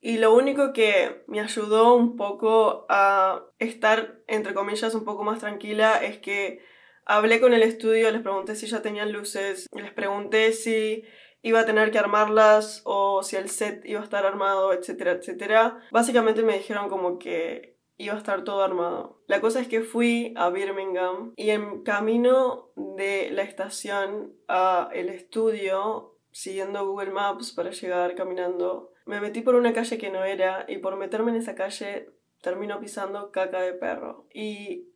Y 0.00 0.18
lo 0.18 0.34
único 0.34 0.72
que 0.72 1.24
me 1.26 1.40
ayudó 1.40 1.94
un 1.94 2.16
poco 2.16 2.86
a 2.88 3.44
estar, 3.58 4.20
entre 4.26 4.54
comillas, 4.54 4.94
un 4.94 5.04
poco 5.04 5.24
más 5.24 5.40
tranquila 5.40 6.02
es 6.04 6.18
que 6.18 6.60
hablé 7.04 7.40
con 7.40 7.54
el 7.54 7.62
estudio, 7.62 8.10
les 8.10 8.22
pregunté 8.22 8.56
si 8.56 8.66
ya 8.66 8.82
tenían 8.82 9.12
luces, 9.12 9.66
les 9.72 9.92
pregunté 9.92 10.52
si 10.52 11.04
iba 11.42 11.60
a 11.60 11.64
tener 11.64 11.90
que 11.90 11.98
armarlas 11.98 12.82
o 12.84 13.22
si 13.22 13.36
el 13.36 13.48
set 13.48 13.84
iba 13.86 14.00
a 14.00 14.04
estar 14.04 14.26
armado, 14.26 14.72
etcétera, 14.72 15.12
etcétera. 15.12 15.80
Básicamente 15.92 16.42
me 16.42 16.56
dijeron 16.56 16.88
como 16.88 17.18
que 17.18 17.76
iba 17.96 18.14
a 18.14 18.18
estar 18.18 18.44
todo 18.44 18.62
armado. 18.62 19.22
La 19.26 19.40
cosa 19.40 19.60
es 19.60 19.68
que 19.68 19.80
fui 19.80 20.34
a 20.36 20.50
Birmingham 20.50 21.32
y 21.36 21.50
en 21.50 21.82
camino 21.82 22.70
de 22.74 23.30
la 23.30 23.42
estación 23.42 24.34
a 24.48 24.90
el 24.92 25.08
estudio, 25.08 26.18
siguiendo 26.32 26.86
Google 26.86 27.12
Maps 27.12 27.52
para 27.52 27.70
llegar 27.70 28.14
caminando, 28.14 28.92
me 29.06 29.20
metí 29.20 29.40
por 29.40 29.54
una 29.54 29.72
calle 29.72 29.98
que 29.98 30.10
no 30.10 30.24
era 30.24 30.66
y 30.68 30.78
por 30.78 30.96
meterme 30.96 31.30
en 31.30 31.38
esa 31.38 31.54
calle 31.54 32.10
termino 32.42 32.80
pisando 32.80 33.30
caca 33.30 33.60
de 33.60 33.72
perro. 33.72 34.26
Y 34.34 34.88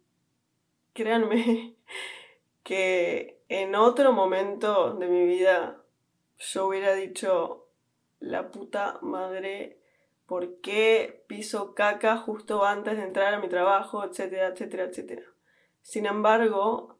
créanme 0.93 1.77
que 2.63 3.41
en 3.49 3.75
otro 3.75 4.13
momento 4.13 4.95
de 4.95 5.07
mi 5.07 5.25
vida 5.25 5.83
yo 6.39 6.67
hubiera 6.67 6.95
dicho 6.95 7.69
la 8.19 8.51
puta 8.51 8.99
madre 9.01 9.79
por 10.27 10.61
qué 10.61 11.25
piso 11.27 11.75
caca 11.75 12.17
justo 12.17 12.65
antes 12.65 12.97
de 12.97 13.05
entrar 13.05 13.33
a 13.35 13.41
mi 13.41 13.49
trabajo, 13.49 14.05
etcétera, 14.05 14.49
etcétera, 14.49 14.85
etcétera. 14.85 15.23
Sin 15.83 16.07
embargo, 16.07 16.99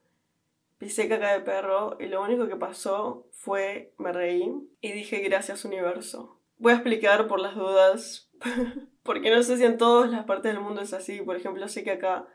pisé 0.79 1.09
caca 1.09 1.33
de 1.33 1.41
perro 1.41 1.97
y 2.01 2.07
lo 2.07 2.23
único 2.23 2.49
que 2.49 2.57
pasó 2.57 3.27
fue 3.33 3.93
me 3.99 4.13
reí 4.13 4.53
y 4.81 4.93
dije 4.93 5.21
gracias 5.21 5.65
universo. 5.65 6.40
Voy 6.61 6.73
a 6.73 6.77
explicar 6.77 7.27
por 7.27 7.41
las 7.41 7.55
dudas, 7.55 8.31
porque 9.03 9.31
no 9.31 9.43
sé 9.43 9.57
si 9.57 9.65
en 9.65 9.79
todas 9.79 10.11
las 10.11 10.27
partes 10.27 10.53
del 10.53 10.63
mundo 10.63 10.83
es 10.83 10.93
así. 10.93 11.23
Por 11.23 11.37
ejemplo, 11.37 11.67
sé 11.69 11.83
que 11.83 11.93
acá 11.93 12.29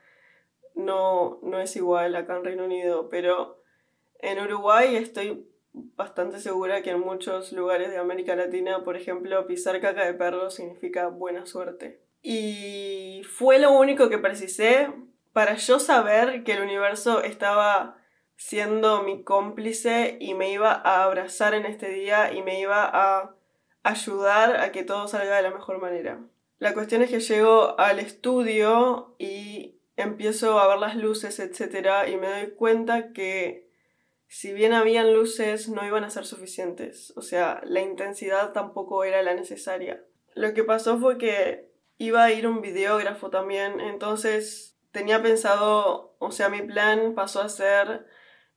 no, 0.73 1.39
no 1.43 1.59
es 1.61 1.75
igual, 1.75 2.15
acá 2.15 2.35
en 2.35 2.43
Reino 2.43 2.65
Unido, 2.65 3.07
pero 3.09 3.61
en 4.19 4.39
Uruguay 4.39 4.95
estoy 4.95 5.47
bastante 5.73 6.39
segura 6.39 6.81
que 6.81 6.89
en 6.89 7.01
muchos 7.01 7.51
lugares 7.51 7.91
de 7.91 7.97
América 7.97 8.35
Latina, 8.35 8.83
por 8.83 8.97
ejemplo, 8.97 9.45
pisar 9.45 9.79
caca 9.79 10.05
de 10.05 10.15
perro 10.15 10.49
significa 10.49 11.07
buena 11.07 11.45
suerte. 11.45 12.01
Y 12.23 13.21
fue 13.29 13.59
lo 13.59 13.71
único 13.73 14.09
que 14.09 14.17
precisé 14.17 14.91
para 15.33 15.53
yo 15.55 15.79
saber 15.79 16.43
que 16.43 16.53
el 16.53 16.63
universo 16.63 17.21
estaba 17.21 17.97
siendo 18.37 19.03
mi 19.03 19.23
cómplice 19.23 20.17
y 20.19 20.33
me 20.33 20.51
iba 20.51 20.71
a 20.71 21.03
abrazar 21.03 21.53
en 21.53 21.67
este 21.67 21.89
día 21.89 22.33
y 22.33 22.41
me 22.41 22.59
iba 22.59 22.89
a 22.91 23.35
ayudar 23.85 24.59
a 24.59 24.71
que 24.71 24.83
todo 24.83 25.07
salga 25.07 25.37
de 25.37 25.43
la 25.43 25.51
mejor 25.51 25.79
manera. 25.79 26.19
La 26.57 26.73
cuestión 26.73 27.03
es 27.03 27.11
que 27.11 27.19
llego 27.19 27.79
al 27.79 27.99
estudio 27.99 29.15
y 29.19 29.79
empiezo 29.95 30.59
a 30.59 30.67
ver 30.67 30.79
las 30.79 30.95
luces, 30.95 31.39
etc. 31.39 32.09
y 32.11 32.17
me 32.17 32.27
doy 32.27 32.51
cuenta 32.55 33.13
que 33.13 33.69
si 34.27 34.53
bien 34.53 34.73
habían 34.73 35.13
luces, 35.13 35.69
no 35.69 35.85
iban 35.85 36.03
a 36.03 36.09
ser 36.09 36.25
suficientes. 36.25 37.13
O 37.15 37.21
sea, 37.21 37.61
la 37.63 37.81
intensidad 37.81 38.53
tampoco 38.53 39.03
era 39.03 39.21
la 39.21 39.35
necesaria. 39.35 40.03
Lo 40.33 40.53
que 40.55 40.63
pasó 40.63 40.97
fue 40.97 41.19
que 41.19 41.69
iba 41.99 42.23
a 42.23 42.31
ir 42.31 42.47
un 42.47 42.61
videógrafo 42.61 43.29
también, 43.29 43.79
entonces 43.79 44.77
tenía 44.91 45.21
pensado, 45.21 46.15
o 46.17 46.31
sea, 46.31 46.49
mi 46.49 46.63
plan 46.63 47.13
pasó 47.13 47.41
a 47.41 47.49
ser 47.49 48.07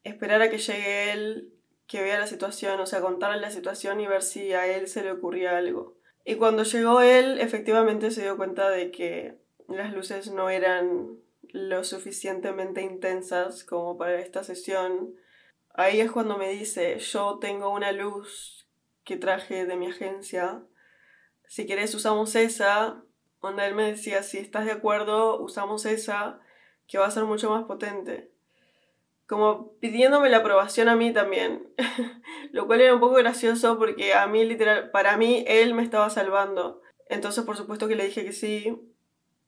esperar 0.04 0.40
a 0.40 0.48
que 0.48 0.58
llegue 0.58 1.12
él, 1.12 1.52
que 1.88 2.02
vea 2.02 2.20
la 2.20 2.28
situación, 2.28 2.78
o 2.78 2.86
sea, 2.86 3.00
contarle 3.00 3.40
la 3.40 3.50
situación 3.50 4.00
y 4.00 4.06
ver 4.06 4.22
si 4.22 4.52
a 4.52 4.68
él 4.68 4.86
se 4.86 5.02
le 5.02 5.10
ocurría 5.10 5.58
algo. 5.58 5.96
Y 6.24 6.36
cuando 6.36 6.62
llegó 6.62 7.00
él, 7.00 7.40
efectivamente 7.40 8.12
se 8.12 8.22
dio 8.22 8.36
cuenta 8.36 8.70
de 8.70 8.92
que 8.92 9.38
las 9.66 9.92
luces 9.92 10.30
no 10.30 10.48
eran 10.48 11.18
lo 11.50 11.82
suficientemente 11.82 12.82
intensas 12.82 13.64
como 13.64 13.98
para 13.98 14.20
esta 14.20 14.44
sesión 14.44 15.16
Ahí 15.78 16.00
es 16.00 16.10
cuando 16.10 16.36
me 16.36 16.48
dice, 16.48 16.98
yo 16.98 17.38
tengo 17.38 17.70
una 17.70 17.92
luz 17.92 18.68
que 19.04 19.16
traje 19.16 19.64
de 19.64 19.76
mi 19.76 19.86
agencia, 19.86 20.64
si 21.46 21.66
querés 21.66 21.94
usamos 21.94 22.34
esa, 22.34 23.04
donde 23.40 23.64
él 23.64 23.76
me 23.76 23.92
decía, 23.92 24.24
si 24.24 24.38
estás 24.38 24.64
de 24.64 24.72
acuerdo, 24.72 25.40
usamos 25.40 25.86
esa, 25.86 26.40
que 26.88 26.98
va 26.98 27.06
a 27.06 27.12
ser 27.12 27.26
mucho 27.26 27.50
más 27.50 27.62
potente. 27.66 28.32
Como 29.28 29.78
pidiéndome 29.78 30.30
la 30.30 30.38
aprobación 30.38 30.88
a 30.88 30.96
mí 30.96 31.12
también, 31.12 31.72
lo 32.52 32.66
cual 32.66 32.80
era 32.80 32.94
un 32.94 33.00
poco 33.00 33.14
gracioso 33.14 33.78
porque 33.78 34.14
a 34.14 34.26
mí 34.26 34.44
literal, 34.44 34.90
para 34.90 35.16
mí 35.16 35.44
él 35.46 35.74
me 35.74 35.82
estaba 35.82 36.10
salvando. 36.10 36.80
Entonces 37.08 37.44
por 37.44 37.56
supuesto 37.56 37.86
que 37.86 37.94
le 37.94 38.06
dije 38.06 38.24
que 38.24 38.32
sí, 38.32 38.76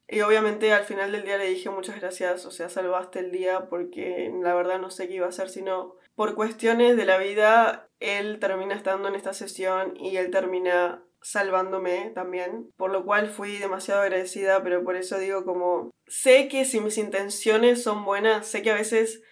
y 0.06 0.20
obviamente 0.22 0.72
al 0.72 0.84
final 0.84 1.12
del 1.12 1.24
día 1.24 1.38
le 1.38 1.48
dije 1.48 1.70
muchas 1.70 2.00
gracias, 2.00 2.44
o 2.44 2.50
sea, 2.50 2.68
salvaste 2.68 3.20
el 3.20 3.30
día 3.30 3.68
porque 3.68 4.32
la 4.42 4.54
verdad 4.54 4.80
no 4.80 4.90
sé 4.90 5.08
qué 5.08 5.14
iba 5.14 5.26
a 5.26 5.30
hacer 5.30 5.48
si 5.48 5.62
no 5.62 5.96
por 6.16 6.34
cuestiones 6.34 6.98
de 6.98 7.06
la 7.06 7.16
vida, 7.16 7.88
él 7.98 8.40
termina 8.40 8.74
estando 8.74 9.08
en 9.08 9.14
esta 9.14 9.32
sesión 9.32 9.96
y 9.96 10.16
él 10.18 10.30
termina 10.30 11.02
salvándome 11.22 12.10
también, 12.14 12.70
por 12.76 12.90
lo 12.90 13.06
cual 13.06 13.30
fui 13.30 13.56
demasiado 13.56 14.02
agradecida, 14.02 14.62
pero 14.62 14.84
por 14.84 14.96
eso 14.96 15.18
digo 15.18 15.44
como 15.44 15.90
sé 16.06 16.48
que 16.48 16.64
si 16.64 16.80
mis 16.80 16.98
intenciones 16.98 17.82
son 17.82 18.04
buenas, 18.04 18.46
sé 18.46 18.62
que 18.62 18.70
a 18.70 18.74
veces 18.74 19.22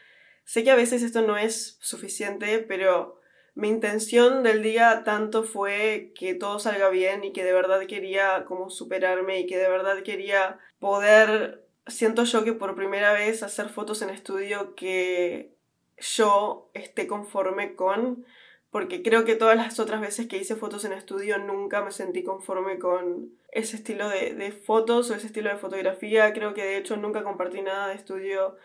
sé 0.48 0.64
que 0.64 0.70
a 0.70 0.76
veces 0.76 1.02
esto 1.02 1.20
no 1.20 1.36
es 1.36 1.76
suficiente, 1.82 2.58
pero 2.60 3.20
mi 3.54 3.68
intención 3.68 4.42
del 4.42 4.62
día 4.62 5.02
tanto 5.04 5.44
fue 5.44 6.14
que 6.18 6.34
todo 6.34 6.58
salga 6.58 6.88
bien 6.88 7.22
y 7.22 7.34
que 7.34 7.44
de 7.44 7.52
verdad 7.52 7.86
quería 7.86 8.46
como 8.46 8.70
superarme 8.70 9.40
y 9.40 9.46
que 9.46 9.58
de 9.58 9.68
verdad 9.68 10.02
quería 10.02 10.58
poder 10.78 11.66
siento 11.86 12.24
yo 12.24 12.44
que 12.44 12.54
por 12.54 12.76
primera 12.76 13.12
vez 13.12 13.42
hacer 13.42 13.68
fotos 13.68 14.00
en 14.00 14.08
estudio 14.08 14.74
que 14.74 15.52
yo 15.98 16.70
esté 16.72 17.06
conforme 17.06 17.74
con 17.74 18.24
porque 18.70 19.02
creo 19.02 19.26
que 19.26 19.34
todas 19.34 19.56
las 19.56 19.78
otras 19.78 20.00
veces 20.00 20.28
que 20.28 20.38
hice 20.38 20.56
fotos 20.56 20.86
en 20.86 20.94
estudio 20.94 21.36
nunca 21.36 21.82
me 21.82 21.92
sentí 21.92 22.22
conforme 22.24 22.78
con 22.78 23.32
ese 23.52 23.76
estilo 23.76 24.08
de, 24.08 24.32
de, 24.32 24.52
fotos 24.52 25.10
o 25.10 25.14
ese 25.14 25.26
estilo 25.26 25.48
de 25.48 25.56
fotografía. 25.56 26.34
Creo 26.34 26.52
que 26.52 26.62
de 26.62 26.76
hecho 26.76 26.96
nunca 26.98 27.24
compartí 27.24 27.62
nada 27.62 27.88
de 27.88 27.94
estudio 27.94 28.56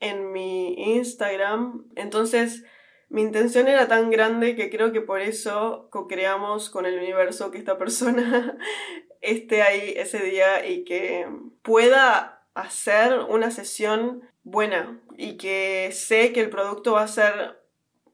en 0.00 0.32
mi 0.32 0.74
Instagram. 0.96 1.86
Entonces 1.96 2.64
mi 3.08 3.22
intención 3.22 3.68
era 3.68 3.88
tan 3.88 4.10
grande 4.10 4.54
que 4.54 4.68
creo 4.68 4.92
que 4.92 5.00
por 5.00 5.20
eso 5.20 5.88
co-creamos 5.90 6.68
con 6.68 6.84
el 6.84 6.98
universo 6.98 7.50
que 7.50 7.58
esta 7.58 7.78
persona 7.78 8.58
esté 9.22 9.62
ahí 9.62 9.94
ese 9.96 10.18
día 10.18 10.66
y 10.66 10.84
que 10.84 11.26
pueda 11.62 12.46
hacer 12.54 13.18
una 13.28 13.50
sesión 13.50 14.28
buena 14.42 15.00
y 15.16 15.38
que 15.38 15.90
sé 15.92 16.32
que 16.32 16.40
el 16.40 16.50
producto 16.50 16.92
va 16.92 17.02
a 17.02 17.08
ser 17.08 17.62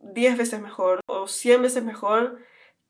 10 0.00 0.38
veces 0.38 0.60
mejor 0.60 1.00
o 1.06 1.26
100 1.26 1.62
veces 1.62 1.82
mejor 1.82 2.38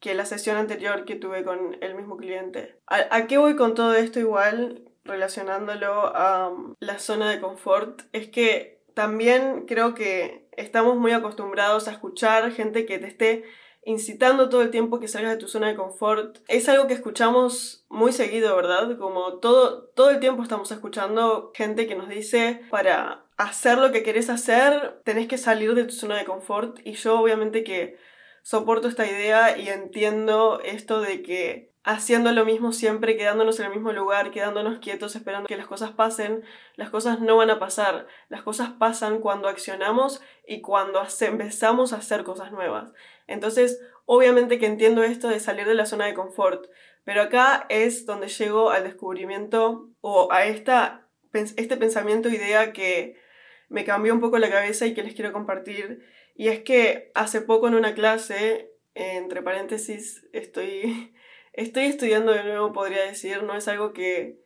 que 0.00 0.14
la 0.14 0.26
sesión 0.26 0.56
anterior 0.56 1.06
que 1.06 1.16
tuve 1.16 1.44
con 1.44 1.78
el 1.80 1.94
mismo 1.94 2.18
cliente. 2.18 2.78
¿A, 2.86 3.26
qué 3.26 3.38
voy 3.38 3.56
con 3.56 3.74
todo 3.74 3.94
esto 3.94 4.20
igual? 4.20 4.90
Relacionándolo 5.04 6.14
a 6.14 6.50
um, 6.50 6.74
la 6.80 6.98
zona 6.98 7.30
de 7.30 7.40
confort, 7.40 8.02
es 8.12 8.28
que 8.28 8.73
también 8.94 9.66
creo 9.66 9.94
que 9.94 10.48
estamos 10.56 10.96
muy 10.96 11.12
acostumbrados 11.12 11.88
a 11.88 11.92
escuchar 11.92 12.50
gente 12.52 12.86
que 12.86 12.98
te 12.98 13.06
esté 13.06 13.44
incitando 13.86 14.48
todo 14.48 14.62
el 14.62 14.70
tiempo 14.70 14.98
que 14.98 15.08
salgas 15.08 15.32
de 15.32 15.38
tu 15.38 15.48
zona 15.48 15.68
de 15.68 15.74
confort. 15.74 16.38
Es 16.48 16.68
algo 16.68 16.86
que 16.86 16.94
escuchamos 16.94 17.84
muy 17.88 18.12
seguido, 18.12 18.56
¿verdad? 18.56 18.96
Como 18.98 19.38
todo, 19.38 19.88
todo 19.88 20.10
el 20.10 20.20
tiempo 20.20 20.42
estamos 20.42 20.70
escuchando 20.70 21.52
gente 21.54 21.86
que 21.86 21.94
nos 21.94 22.08
dice 22.08 22.62
para 22.70 23.26
hacer 23.36 23.78
lo 23.78 23.92
que 23.92 24.02
querés 24.02 24.30
hacer, 24.30 25.00
tenés 25.04 25.26
que 25.26 25.38
salir 25.38 25.74
de 25.74 25.84
tu 25.84 25.92
zona 25.92 26.16
de 26.16 26.24
confort. 26.24 26.78
Y 26.84 26.92
yo 26.92 27.20
obviamente 27.20 27.64
que 27.64 27.98
soporto 28.42 28.88
esta 28.88 29.06
idea 29.06 29.58
y 29.58 29.68
entiendo 29.68 30.60
esto 30.64 31.00
de 31.00 31.22
que 31.22 31.73
haciendo 31.84 32.32
lo 32.32 32.46
mismo 32.46 32.72
siempre, 32.72 33.16
quedándonos 33.16 33.60
en 33.60 33.66
el 33.66 33.72
mismo 33.72 33.92
lugar, 33.92 34.30
quedándonos 34.30 34.78
quietos, 34.78 35.14
esperando 35.14 35.46
que 35.46 35.56
las 35.56 35.66
cosas 35.66 35.92
pasen, 35.92 36.42
las 36.76 36.88
cosas 36.88 37.20
no 37.20 37.36
van 37.36 37.50
a 37.50 37.58
pasar. 37.58 38.06
Las 38.30 38.42
cosas 38.42 38.70
pasan 38.78 39.20
cuando 39.20 39.48
accionamos 39.48 40.22
y 40.46 40.62
cuando 40.62 41.02
empezamos 41.20 41.92
a 41.92 41.96
hacer 41.96 42.24
cosas 42.24 42.52
nuevas. 42.52 42.92
Entonces, 43.26 43.80
obviamente 44.06 44.58
que 44.58 44.66
entiendo 44.66 45.02
esto 45.02 45.28
de 45.28 45.40
salir 45.40 45.66
de 45.66 45.74
la 45.74 45.86
zona 45.86 46.06
de 46.06 46.14
confort, 46.14 46.66
pero 47.04 47.20
acá 47.20 47.66
es 47.68 48.06
donde 48.06 48.28
llego 48.28 48.70
al 48.70 48.84
descubrimiento 48.84 49.90
o 50.00 50.32
a 50.32 50.46
esta, 50.46 51.06
este 51.32 51.76
pensamiento, 51.76 52.30
idea 52.30 52.72
que 52.72 53.20
me 53.68 53.84
cambió 53.84 54.14
un 54.14 54.20
poco 54.20 54.38
la 54.38 54.50
cabeza 54.50 54.86
y 54.86 54.94
que 54.94 55.02
les 55.02 55.14
quiero 55.14 55.34
compartir. 55.34 56.02
Y 56.34 56.48
es 56.48 56.60
que 56.60 57.12
hace 57.14 57.42
poco 57.42 57.68
en 57.68 57.74
una 57.74 57.94
clase, 57.94 58.72
entre 58.94 59.42
paréntesis, 59.42 60.26
estoy, 60.32 61.14
estoy 61.54 61.84
estudiando 61.84 62.32
de 62.32 62.44
nuevo, 62.44 62.72
podría 62.72 63.04
decir, 63.04 63.42
no 63.42 63.56
es 63.56 63.66
algo 63.68 63.92
que 63.92 64.38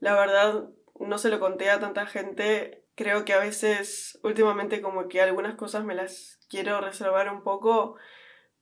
la 0.00 0.14
verdad 0.14 0.68
no 1.00 1.18
se 1.18 1.30
lo 1.30 1.40
conté 1.40 1.70
a 1.70 1.80
tanta 1.80 2.06
gente. 2.06 2.84
Creo 2.94 3.24
que 3.24 3.32
a 3.32 3.38
veces, 3.38 4.18
últimamente, 4.22 4.82
como 4.82 5.08
que 5.08 5.20
algunas 5.20 5.54
cosas 5.54 5.84
me 5.84 5.94
las 5.94 6.38
quiero 6.48 6.80
reservar 6.80 7.32
un 7.32 7.42
poco 7.42 7.96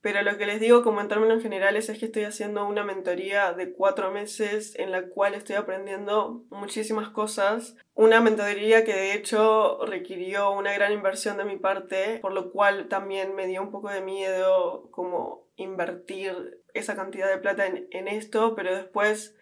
pero 0.01 0.23
lo 0.23 0.37
que 0.37 0.47
les 0.47 0.59
digo 0.59 0.83
como 0.83 0.99
en 0.99 1.07
términos 1.07 1.43
generales 1.43 1.87
es 1.87 1.99
que 1.99 2.07
estoy 2.07 2.23
haciendo 2.23 2.65
una 2.65 2.83
mentoría 2.83 3.53
de 3.53 3.71
cuatro 3.71 4.11
meses 4.11 4.75
en 4.77 4.91
la 4.91 5.07
cual 5.07 5.35
estoy 5.35 5.55
aprendiendo 5.55 6.43
muchísimas 6.49 7.09
cosas. 7.09 7.77
Una 7.93 8.19
mentoría 8.19 8.83
que 8.83 8.95
de 8.95 9.13
hecho 9.13 9.85
requirió 9.85 10.51
una 10.51 10.73
gran 10.73 10.91
inversión 10.91 11.37
de 11.37 11.45
mi 11.45 11.57
parte, 11.57 12.17
por 12.19 12.33
lo 12.33 12.51
cual 12.51 12.87
también 12.87 13.35
me 13.35 13.45
dio 13.45 13.61
un 13.61 13.71
poco 13.71 13.89
de 13.89 14.01
miedo 14.01 14.89
como 14.89 15.45
invertir 15.55 16.60
esa 16.73 16.95
cantidad 16.95 17.29
de 17.29 17.37
plata 17.37 17.65
en, 17.65 17.87
en 17.91 18.07
esto, 18.07 18.55
pero 18.55 18.75
después 18.75 19.35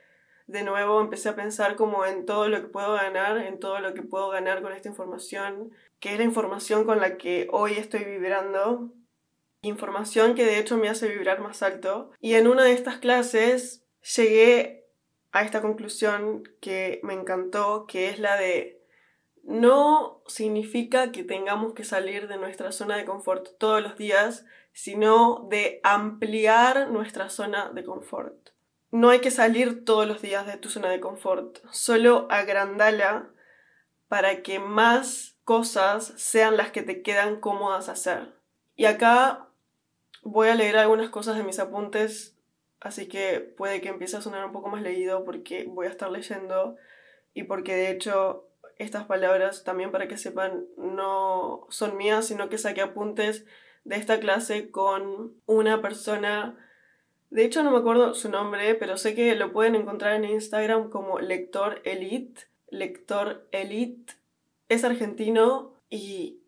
de 0.47 0.63
nuevo 0.63 0.99
empecé 0.99 1.29
a 1.29 1.35
pensar 1.35 1.75
como 1.75 2.05
en 2.05 2.25
todo 2.25 2.49
lo 2.49 2.61
que 2.61 2.67
puedo 2.67 2.93
ganar, 2.93 3.37
en 3.37 3.59
todo 3.59 3.79
lo 3.79 3.93
que 3.93 4.01
puedo 4.01 4.29
ganar 4.29 4.61
con 4.61 4.73
esta 4.73 4.89
información, 4.89 5.71
que 5.99 6.13
es 6.13 6.17
la 6.17 6.23
información 6.23 6.85
con 6.85 6.99
la 6.99 7.17
que 7.17 7.47
hoy 7.51 7.73
estoy 7.73 8.03
vibrando 8.03 8.91
información 9.61 10.35
que 10.35 10.45
de 10.45 10.59
hecho 10.59 10.77
me 10.77 10.89
hace 10.89 11.09
vibrar 11.09 11.41
más 11.41 11.63
alto. 11.63 12.11
Y 12.19 12.35
en 12.35 12.47
una 12.47 12.63
de 12.63 12.73
estas 12.73 12.97
clases 12.97 13.85
llegué 14.15 14.87
a 15.31 15.43
esta 15.43 15.61
conclusión 15.61 16.43
que 16.61 16.99
me 17.03 17.13
encantó, 17.13 17.85
que 17.87 18.09
es 18.09 18.19
la 18.19 18.37
de 18.37 18.77
no 19.43 20.21
significa 20.27 21.11
que 21.11 21.23
tengamos 21.23 21.73
que 21.73 21.83
salir 21.83 22.27
de 22.27 22.37
nuestra 22.37 22.71
zona 22.71 22.97
de 22.97 23.05
confort 23.05 23.57
todos 23.57 23.81
los 23.81 23.97
días, 23.97 24.45
sino 24.81 25.47
de 25.49 25.79
ampliar 25.83 26.89
nuestra 26.89 27.29
zona 27.29 27.69
de 27.69 27.83
confort. 27.83 28.49
No 28.91 29.09
hay 29.09 29.19
que 29.19 29.31
salir 29.31 29.85
todos 29.85 30.07
los 30.07 30.21
días 30.21 30.45
de 30.45 30.57
tu 30.57 30.69
zona 30.69 30.89
de 30.89 30.99
confort, 30.99 31.59
solo 31.71 32.27
agrandala 32.29 33.29
para 34.07 34.41
que 34.41 34.59
más 34.59 35.37
cosas 35.43 36.13
sean 36.17 36.57
las 36.57 36.71
que 36.71 36.81
te 36.81 37.01
quedan 37.01 37.39
cómodas 37.39 37.89
hacer. 37.89 38.33
Y 38.75 38.85
acá 38.85 39.49
Voy 40.23 40.49
a 40.49 40.55
leer 40.55 40.77
algunas 40.77 41.09
cosas 41.09 41.37
de 41.37 41.43
mis 41.43 41.59
apuntes, 41.59 42.37
así 42.81 43.07
que 43.07 43.39
puede 43.39 43.79
que 43.79 43.89
empiece 43.89 44.17
a 44.17 44.21
sonar 44.21 44.45
un 44.45 44.51
poco 44.51 44.67
más 44.67 44.81
leído 44.81 45.23
porque 45.23 45.65
voy 45.65 45.87
a 45.87 45.89
estar 45.89 46.11
leyendo 46.11 46.75
y 47.33 47.43
porque 47.43 47.73
de 47.73 47.91
hecho 47.91 48.49
estas 48.77 49.05
palabras 49.05 49.63
también 49.63 49.91
para 49.91 50.07
que 50.07 50.17
sepan 50.17 50.65
no 50.77 51.65
son 51.69 51.95
mías, 51.95 52.27
sino 52.27 52.49
que 52.49 52.57
saqué 52.57 52.81
apuntes 52.81 53.45
de 53.83 53.95
esta 53.95 54.19
clase 54.19 54.71
con 54.71 55.33
una 55.45 55.81
persona, 55.81 56.57
de 57.29 57.45
hecho 57.45 57.63
no 57.63 57.71
me 57.71 57.77
acuerdo 57.77 58.13
su 58.13 58.29
nombre, 58.29 58.75
pero 58.75 58.97
sé 58.97 59.15
que 59.15 59.35
lo 59.35 59.51
pueden 59.51 59.75
encontrar 59.75 60.13
en 60.13 60.25
Instagram 60.25 60.89
como 60.89 61.19
lector 61.19 61.81
elite, 61.85 62.41
lector 62.69 63.47
elite, 63.51 64.13
es 64.67 64.83
argentino 64.83 65.73
y 65.89 66.39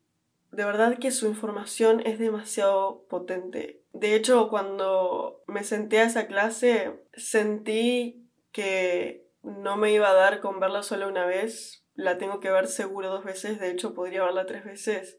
de 0.51 0.65
verdad 0.65 0.99
que 0.99 1.11
su 1.11 1.27
información 1.27 2.01
es 2.05 2.19
demasiado 2.19 3.05
potente. 3.09 3.81
De 3.93 4.15
hecho, 4.15 4.49
cuando 4.49 5.43
me 5.47 5.63
senté 5.63 5.99
a 5.99 6.05
esa 6.05 6.27
clase, 6.27 7.03
sentí 7.13 8.27
que 8.51 9.27
no 9.43 9.77
me 9.77 9.91
iba 9.91 10.09
a 10.09 10.13
dar 10.13 10.39
con 10.39 10.59
verla 10.59 10.83
solo 10.83 11.07
una 11.07 11.25
vez. 11.25 11.85
La 11.95 12.17
tengo 12.17 12.39
que 12.39 12.51
ver 12.51 12.67
seguro 12.67 13.09
dos 13.09 13.23
veces, 13.23 13.59
de 13.59 13.71
hecho 13.71 13.93
podría 13.93 14.23
verla 14.23 14.45
tres 14.45 14.63
veces. 14.63 15.17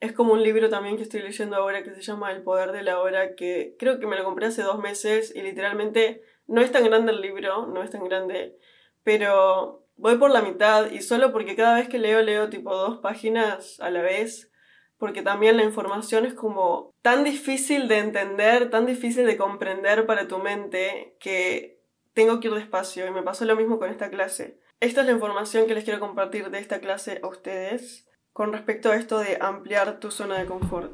Es 0.00 0.12
como 0.12 0.32
un 0.32 0.42
libro 0.42 0.70
también 0.70 0.96
que 0.96 1.02
estoy 1.02 1.20
leyendo 1.20 1.56
ahora 1.56 1.82
que 1.82 1.94
se 1.94 2.00
llama 2.00 2.32
El 2.32 2.42
poder 2.42 2.72
de 2.72 2.82
la 2.82 3.00
hora, 3.00 3.34
que 3.34 3.76
creo 3.78 4.00
que 4.00 4.06
me 4.06 4.16
lo 4.16 4.24
compré 4.24 4.46
hace 4.46 4.62
dos 4.62 4.78
meses 4.78 5.32
y 5.34 5.42
literalmente 5.42 6.22
no 6.46 6.62
es 6.62 6.72
tan 6.72 6.84
grande 6.84 7.12
el 7.12 7.20
libro, 7.20 7.66
no 7.66 7.82
es 7.82 7.90
tan 7.90 8.04
grande, 8.04 8.56
pero 9.04 9.86
voy 9.96 10.16
por 10.16 10.30
la 10.30 10.40
mitad 10.40 10.90
y 10.90 11.02
solo 11.02 11.32
porque 11.32 11.54
cada 11.54 11.76
vez 11.76 11.88
que 11.88 11.98
leo 11.98 12.22
leo 12.22 12.48
tipo 12.48 12.74
dos 12.74 12.98
páginas 12.98 13.78
a 13.80 13.90
la 13.90 14.00
vez 14.00 14.50
porque 14.96 15.22
también 15.22 15.56
la 15.56 15.64
información 15.64 16.26
es 16.26 16.34
como 16.34 16.94
tan 17.02 17.24
difícil 17.24 17.88
de 17.88 17.98
entender, 17.98 18.68
tan 18.70 18.84
difícil 18.86 19.26
de 19.26 19.36
comprender 19.36 20.06
para 20.06 20.28
tu 20.28 20.38
mente 20.38 21.16
que 21.20 21.80
tengo 22.12 22.38
que 22.38 22.48
ir 22.48 22.54
despacio 22.54 23.06
y 23.06 23.10
me 23.10 23.22
pasó 23.22 23.46
lo 23.46 23.56
mismo 23.56 23.78
con 23.78 23.90
esta 23.90 24.10
clase. 24.10 24.58
Esta 24.78 25.00
es 25.00 25.06
la 25.06 25.12
información 25.12 25.66
que 25.66 25.74
les 25.74 25.84
quiero 25.84 26.00
compartir 26.00 26.50
de 26.50 26.58
esta 26.58 26.80
clase 26.80 27.20
a 27.22 27.28
ustedes 27.28 28.09
con 28.32 28.52
respecto 28.52 28.90
a 28.90 28.96
esto 28.96 29.18
de 29.18 29.38
ampliar 29.40 30.00
tu 30.00 30.10
zona 30.10 30.38
de 30.38 30.46
confort. 30.46 30.92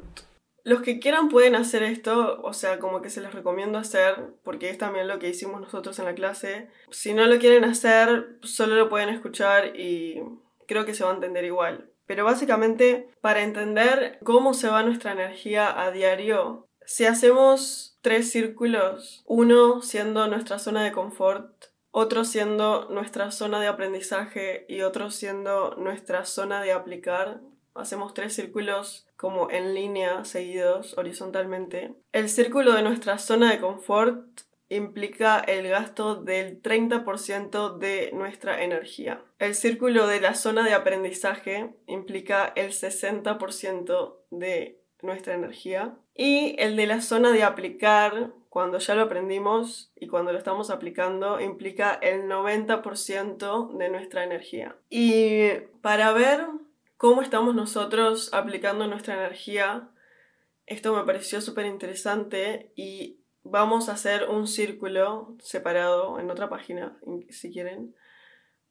Los 0.63 0.81
que 0.81 0.99
quieran 0.99 1.29
pueden 1.29 1.55
hacer 1.55 1.81
esto, 1.83 2.41
o 2.41 2.51
sea, 2.51 2.77
como 2.77 3.01
que 3.01 3.09
se 3.09 3.21
les 3.21 3.33
recomiendo 3.33 3.77
hacer, 3.77 4.33
porque 4.43 4.69
es 4.69 4.77
también 4.77 5.07
lo 5.07 5.17
que 5.17 5.29
hicimos 5.29 5.61
nosotros 5.61 5.97
en 5.99 6.05
la 6.05 6.13
clase. 6.13 6.67
Si 6.91 7.13
no 7.13 7.25
lo 7.25 7.39
quieren 7.39 7.63
hacer, 7.63 8.37
solo 8.41 8.75
lo 8.75 8.89
pueden 8.89 9.07
escuchar 9.07 9.79
y 9.79 10.21
creo 10.67 10.85
que 10.85 10.93
se 10.93 11.05
va 11.05 11.11
a 11.11 11.15
entender 11.15 11.45
igual. 11.45 11.89
Pero 12.05 12.25
básicamente, 12.25 13.09
para 13.21 13.43
entender 13.43 14.19
cómo 14.23 14.53
se 14.53 14.67
va 14.67 14.83
nuestra 14.83 15.13
energía 15.13 15.81
a 15.81 15.91
diario, 15.91 16.67
si 16.85 17.05
hacemos 17.05 17.97
tres 18.01 18.31
círculos, 18.31 19.23
uno 19.25 19.81
siendo 19.81 20.27
nuestra 20.27 20.59
zona 20.59 20.83
de 20.83 20.91
confort, 20.91 21.65
otro 21.99 22.25
siendo 22.25 22.87
nuestra 22.91 23.31
zona 23.31 23.59
de 23.59 23.65
aprendizaje 23.65 24.67
y 24.69 24.81
otro 24.81 25.09
siendo 25.09 25.73
nuestra 25.77 26.25
zona 26.25 26.61
de 26.61 26.71
aplicar, 26.71 27.41
hacemos 27.73 28.13
tres 28.13 28.35
círculos 28.35 29.07
como 29.15 29.49
en 29.49 29.73
línea, 29.73 30.23
seguidos 30.23 30.95
horizontalmente. 30.95 31.95
El 32.11 32.29
círculo 32.29 32.73
de 32.73 32.83
nuestra 32.83 33.17
zona 33.17 33.51
de 33.51 33.59
confort 33.59 34.41
implica 34.69 35.39
el 35.39 35.67
gasto 35.69 36.13
del 36.13 36.61
30% 36.61 37.79
de 37.79 38.11
nuestra 38.13 38.63
energía. 38.63 39.23
El 39.39 39.55
círculo 39.55 40.05
de 40.05 40.21
la 40.21 40.35
zona 40.35 40.63
de 40.63 40.75
aprendizaje 40.75 41.73
implica 41.87 42.53
el 42.55 42.73
60% 42.73 44.17
de 44.29 44.83
nuestra 45.01 45.33
energía. 45.33 45.97
Y 46.13 46.55
el 46.59 46.75
de 46.75 46.85
la 46.85 47.01
zona 47.01 47.31
de 47.31 47.41
aplicar, 47.41 48.33
cuando 48.57 48.79
ya 48.79 48.95
lo 48.95 49.03
aprendimos 49.03 49.91
y 49.95 50.07
cuando 50.07 50.31
lo 50.31 50.39
estamos 50.39 50.71
aplicando, 50.71 51.39
implica 51.39 51.93
el 51.93 52.23
90% 52.23 53.77
de 53.77 53.89
nuestra 53.89 54.23
energía. 54.23 54.75
Y 54.89 55.51
para 55.83 56.11
ver 56.11 56.43
cómo 56.97 57.21
estamos 57.21 57.53
nosotros 57.53 58.33
aplicando 58.33 58.87
nuestra 58.87 59.13
energía, 59.13 59.91
esto 60.65 60.95
me 60.95 61.03
pareció 61.03 61.39
súper 61.39 61.67
interesante 61.67 62.71
y 62.75 63.19
vamos 63.43 63.89
a 63.89 63.91
hacer 63.91 64.27
un 64.27 64.47
círculo 64.47 65.35
separado 65.37 66.19
en 66.19 66.31
otra 66.31 66.49
página, 66.49 66.97
si 67.29 67.51
quieren. 67.51 67.93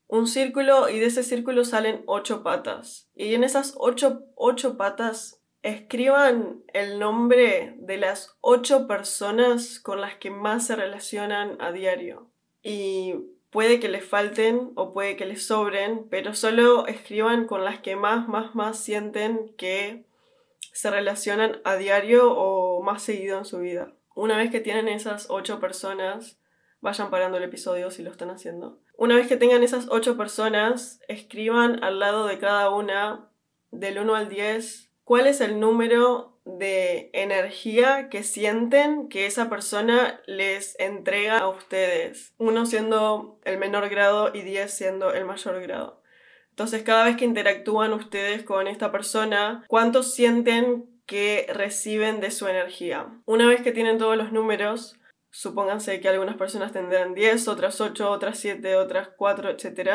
Un 0.08 0.26
círculo 0.26 0.88
y 0.88 0.98
de 0.98 1.06
ese 1.06 1.22
círculo 1.22 1.64
salen 1.64 2.02
ocho 2.06 2.42
patas. 2.42 3.08
Y 3.14 3.34
en 3.34 3.44
esas 3.44 3.74
ocho, 3.76 4.24
ocho 4.34 4.76
patas 4.76 5.35
escriban 5.66 6.62
el 6.72 7.00
nombre 7.00 7.74
de 7.78 7.96
las 7.96 8.36
ocho 8.40 8.86
personas 8.86 9.80
con 9.80 10.00
las 10.00 10.14
que 10.14 10.30
más 10.30 10.68
se 10.68 10.76
relacionan 10.76 11.56
a 11.60 11.72
diario. 11.72 12.30
Y 12.62 13.14
puede 13.50 13.80
que 13.80 13.88
les 13.88 14.04
falten 14.04 14.70
o 14.76 14.92
puede 14.92 15.16
que 15.16 15.26
les 15.26 15.44
sobren, 15.44 16.06
pero 16.08 16.34
solo 16.34 16.86
escriban 16.86 17.48
con 17.48 17.64
las 17.64 17.80
que 17.80 17.96
más, 17.96 18.28
más, 18.28 18.54
más 18.54 18.78
sienten 18.78 19.56
que 19.58 20.06
se 20.72 20.88
relacionan 20.88 21.60
a 21.64 21.74
diario 21.74 22.32
o 22.32 22.80
más 22.84 23.02
seguido 23.02 23.38
en 23.38 23.44
su 23.44 23.58
vida. 23.58 23.92
Una 24.14 24.36
vez 24.36 24.52
que 24.52 24.60
tienen 24.60 24.86
esas 24.86 25.26
ocho 25.30 25.58
personas, 25.58 26.38
vayan 26.80 27.10
parando 27.10 27.38
el 27.38 27.44
episodio 27.44 27.90
si 27.90 28.04
lo 28.04 28.12
están 28.12 28.30
haciendo. 28.30 28.78
Una 28.96 29.16
vez 29.16 29.26
que 29.26 29.36
tengan 29.36 29.64
esas 29.64 29.88
ocho 29.90 30.16
personas, 30.16 31.00
escriban 31.08 31.82
al 31.82 31.98
lado 31.98 32.24
de 32.26 32.38
cada 32.38 32.70
una, 32.70 33.32
del 33.72 33.98
1 33.98 34.14
al 34.14 34.28
10, 34.28 34.85
cuál 35.06 35.28
es 35.28 35.40
el 35.40 35.60
número 35.60 36.36
de 36.44 37.10
energía 37.12 38.08
que 38.08 38.24
sienten 38.24 39.08
que 39.08 39.26
esa 39.26 39.48
persona 39.48 40.20
les 40.26 40.78
entrega 40.80 41.38
a 41.38 41.48
ustedes. 41.48 42.34
Uno 42.38 42.66
siendo 42.66 43.38
el 43.44 43.56
menor 43.56 43.88
grado 43.88 44.32
y 44.34 44.42
10 44.42 44.68
siendo 44.68 45.14
el 45.14 45.24
mayor 45.24 45.62
grado. 45.62 46.02
Entonces, 46.50 46.82
cada 46.82 47.04
vez 47.04 47.16
que 47.16 47.24
interactúan 47.24 47.92
ustedes 47.92 48.42
con 48.42 48.66
esta 48.66 48.90
persona, 48.90 49.64
¿cuánto 49.68 50.02
sienten 50.02 50.86
que 51.06 51.46
reciben 51.52 52.20
de 52.20 52.32
su 52.32 52.48
energía? 52.48 53.06
Una 53.26 53.46
vez 53.46 53.62
que 53.62 53.70
tienen 53.70 53.98
todos 53.98 54.16
los 54.16 54.32
números, 54.32 54.98
supónganse 55.30 56.00
que 56.00 56.08
algunas 56.08 56.36
personas 56.36 56.72
tendrán 56.72 57.14
10, 57.14 57.46
otras 57.46 57.80
8, 57.80 58.10
otras 58.10 58.38
7, 58.40 58.74
otras 58.74 59.10
4, 59.16 59.50
etc., 59.50 59.90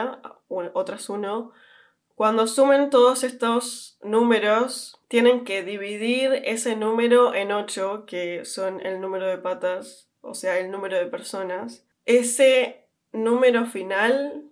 otras 0.47 1.09
1. 1.09 1.51
Cuando 2.21 2.45
sumen 2.45 2.91
todos 2.91 3.23
estos 3.23 3.97
números, 4.03 5.01
tienen 5.07 5.43
que 5.43 5.63
dividir 5.63 6.43
ese 6.45 6.75
número 6.75 7.33
en 7.33 7.51
8, 7.51 8.05
que 8.05 8.45
son 8.45 8.79
el 8.85 9.01
número 9.01 9.25
de 9.25 9.39
patas, 9.39 10.07
o 10.21 10.35
sea, 10.35 10.59
el 10.59 10.69
número 10.69 10.99
de 10.99 11.07
personas. 11.07 11.83
Ese 12.05 12.85
número 13.11 13.65
final 13.65 14.43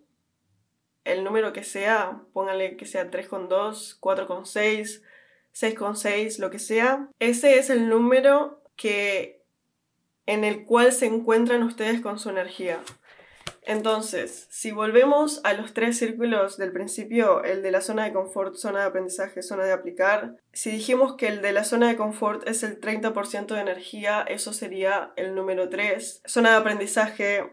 el 1.04 1.24
número 1.24 1.54
que 1.54 1.64
sea, 1.64 2.24
póngale 2.34 2.76
que 2.76 2.88
sea 2.88 3.12
3,2, 3.12 4.00
4,6, 4.00 5.04
6,6, 5.54 6.40
lo 6.40 6.50
que 6.50 6.58
sea, 6.58 7.08
ese 7.20 7.60
es 7.60 7.70
el 7.70 7.88
número 7.88 8.64
que 8.78 9.44
en 10.26 10.44
el 10.44 10.66
cual 10.66 10.92
se 10.92 11.06
encuentran 11.06 11.62
ustedes 11.62 12.02
con 12.02 12.18
su 12.18 12.32
energía. 12.32 12.80
Entonces, 13.70 14.48
si 14.50 14.72
volvemos 14.72 15.42
a 15.44 15.54
los 15.54 15.76
tres 15.76 16.00
círculos 16.00 16.58
del 16.58 16.72
principio, 16.72 17.44
el 17.44 17.62
de 17.62 17.70
la 17.70 17.82
zona 17.82 18.04
de 18.04 18.14
confort, 18.14 18.56
zona 18.56 18.80
de 18.80 18.88
aprendizaje, 18.88 19.44
zona 19.44 19.64
de 19.64 19.74
aplicar, 19.74 20.38
si 20.52 20.72
dijimos 20.72 21.18
que 21.18 21.28
el 21.28 21.44
de 21.44 21.52
la 21.52 21.64
zona 21.64 21.88
de 21.88 21.96
confort 21.96 22.48
es 22.48 22.64
el 22.64 22.82
30% 22.82 23.54
de 23.54 23.62
energía, 23.62 24.26
eso 24.28 24.54
sería 24.54 25.14
el 25.18 25.36
número 25.36 25.70
3. 25.70 26.24
Zona 26.26 26.50
de 26.50 26.58
aprendizaje 26.58 27.48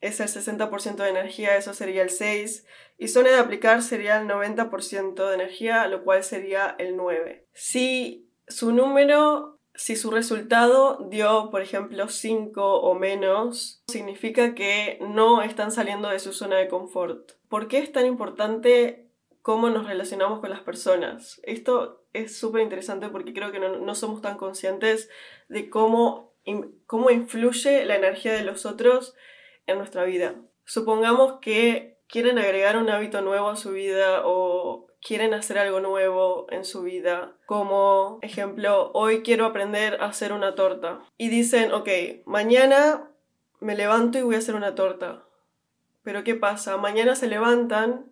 es 0.00 0.20
el 0.20 0.28
60% 0.28 0.94
de 0.94 1.08
energía, 1.08 1.56
eso 1.56 1.74
sería 1.74 2.02
el 2.02 2.10
6. 2.10 2.64
Y 2.96 3.08
zona 3.08 3.30
de 3.30 3.38
aplicar 3.38 3.82
sería 3.82 4.20
el 4.20 4.28
90% 4.28 5.28
de 5.28 5.34
energía, 5.34 5.88
lo 5.88 6.04
cual 6.04 6.22
sería 6.22 6.76
el 6.78 6.96
9. 6.96 7.48
Si 7.52 8.30
su 8.46 8.70
número, 8.70 9.57
si 9.78 9.94
su 9.94 10.10
resultado 10.10 11.06
dio, 11.08 11.50
por 11.52 11.62
ejemplo, 11.62 12.08
5 12.08 12.80
o 12.80 12.94
menos, 12.94 13.80
significa 13.88 14.56
que 14.56 14.98
no 15.00 15.40
están 15.40 15.70
saliendo 15.70 16.08
de 16.08 16.18
su 16.18 16.32
zona 16.32 16.56
de 16.56 16.66
confort. 16.66 17.34
¿Por 17.48 17.68
qué 17.68 17.78
es 17.78 17.92
tan 17.92 18.04
importante 18.04 19.08
cómo 19.40 19.70
nos 19.70 19.86
relacionamos 19.86 20.40
con 20.40 20.50
las 20.50 20.62
personas? 20.62 21.40
Esto 21.44 22.04
es 22.12 22.36
súper 22.36 22.62
interesante 22.62 23.08
porque 23.08 23.32
creo 23.32 23.52
que 23.52 23.60
no, 23.60 23.94
somos 23.94 24.20
tan 24.20 24.36
conscientes 24.36 25.10
de 25.48 25.70
cómo, 25.70 26.34
cómo 26.86 27.10
influye 27.10 27.84
la 27.84 27.94
energía 27.94 28.32
de 28.32 28.42
los 28.42 28.66
otros 28.66 29.14
en 29.68 29.78
nuestra 29.78 30.02
vida. 30.02 30.34
Supongamos 30.64 31.38
que 31.40 32.00
quieren 32.08 32.40
agregar 32.40 32.78
un 32.78 32.90
hábito 32.90 33.20
nuevo 33.20 33.48
a 33.48 33.56
su 33.56 33.70
vida 33.70 34.22
o 34.24 34.87
quieren 35.00 35.34
hacer 35.34 35.58
algo 35.58 35.80
nuevo 35.80 36.46
en 36.50 36.64
su 36.64 36.82
vida, 36.82 37.36
como 37.46 38.18
ejemplo, 38.22 38.90
hoy 38.92 39.22
quiero 39.22 39.46
aprender 39.46 40.00
a 40.00 40.06
hacer 40.06 40.32
una 40.32 40.54
torta. 40.54 41.00
Y 41.16 41.28
dicen, 41.28 41.72
ok, 41.72 41.88
mañana 42.26 43.10
me 43.60 43.76
levanto 43.76 44.18
y 44.18 44.22
voy 44.22 44.34
a 44.34 44.38
hacer 44.38 44.54
una 44.54 44.74
torta. 44.74 45.24
Pero 46.02 46.24
¿qué 46.24 46.34
pasa? 46.34 46.76
Mañana 46.76 47.14
se 47.16 47.28
levantan 47.28 48.10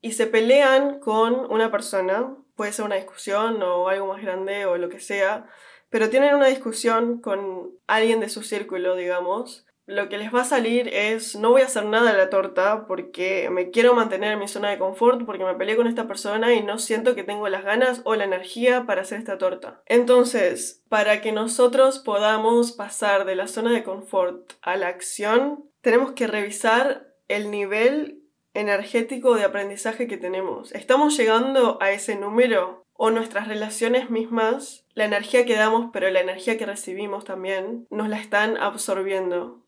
y 0.00 0.12
se 0.12 0.26
pelean 0.26 1.00
con 1.00 1.50
una 1.50 1.70
persona, 1.70 2.36
puede 2.56 2.72
ser 2.72 2.84
una 2.84 2.96
discusión 2.96 3.62
o 3.62 3.88
algo 3.88 4.06
más 4.06 4.22
grande 4.22 4.66
o 4.66 4.76
lo 4.76 4.88
que 4.88 5.00
sea, 5.00 5.46
pero 5.90 6.10
tienen 6.10 6.34
una 6.34 6.46
discusión 6.46 7.20
con 7.20 7.70
alguien 7.86 8.20
de 8.20 8.28
su 8.28 8.42
círculo, 8.42 8.96
digamos, 8.96 9.66
lo 9.86 10.08
que 10.08 10.16
les 10.16 10.34
va 10.34 10.42
a 10.42 10.46
salir 10.46 10.88
es 10.88 11.36
no 11.36 11.50
voy 11.50 11.62
a 11.62 11.66
hacer 11.66 11.84
nada 11.84 12.10
a 12.10 12.14
la 12.14 12.30
torta 12.30 12.86
porque 12.86 13.50
me 13.50 13.70
quiero 13.70 13.94
mantener 13.94 14.32
en 14.32 14.38
mi 14.38 14.48
zona 14.48 14.70
de 14.70 14.78
confort 14.78 15.24
porque 15.26 15.44
me 15.44 15.54
peleé 15.54 15.76
con 15.76 15.86
esta 15.86 16.06
persona 16.06 16.54
y 16.54 16.62
no 16.62 16.78
siento 16.78 17.14
que 17.14 17.24
tengo 17.24 17.48
las 17.48 17.64
ganas 17.64 18.00
o 18.04 18.14
la 18.14 18.24
energía 18.24 18.86
para 18.86 19.02
hacer 19.02 19.18
esta 19.18 19.36
torta. 19.36 19.82
Entonces, 19.86 20.82
para 20.88 21.20
que 21.20 21.32
nosotros 21.32 21.98
podamos 21.98 22.72
pasar 22.72 23.26
de 23.26 23.36
la 23.36 23.46
zona 23.46 23.72
de 23.72 23.84
confort 23.84 24.52
a 24.62 24.76
la 24.76 24.88
acción, 24.88 25.68
tenemos 25.82 26.12
que 26.12 26.26
revisar 26.26 27.14
el 27.28 27.50
nivel 27.50 28.22
energético 28.54 29.34
de 29.34 29.44
aprendizaje 29.44 30.06
que 30.06 30.16
tenemos. 30.16 30.72
¿Estamos 30.72 31.16
llegando 31.16 31.78
a 31.82 31.90
ese 31.90 32.16
número? 32.16 32.84
¿O 32.96 33.10
nuestras 33.10 33.48
relaciones 33.48 34.08
mismas, 34.08 34.86
la 34.94 35.04
energía 35.04 35.44
que 35.44 35.56
damos, 35.56 35.90
pero 35.92 36.08
la 36.10 36.20
energía 36.20 36.56
que 36.56 36.64
recibimos 36.64 37.24
también, 37.24 37.88
nos 37.90 38.08
la 38.08 38.18
están 38.18 38.56
absorbiendo? 38.56 39.63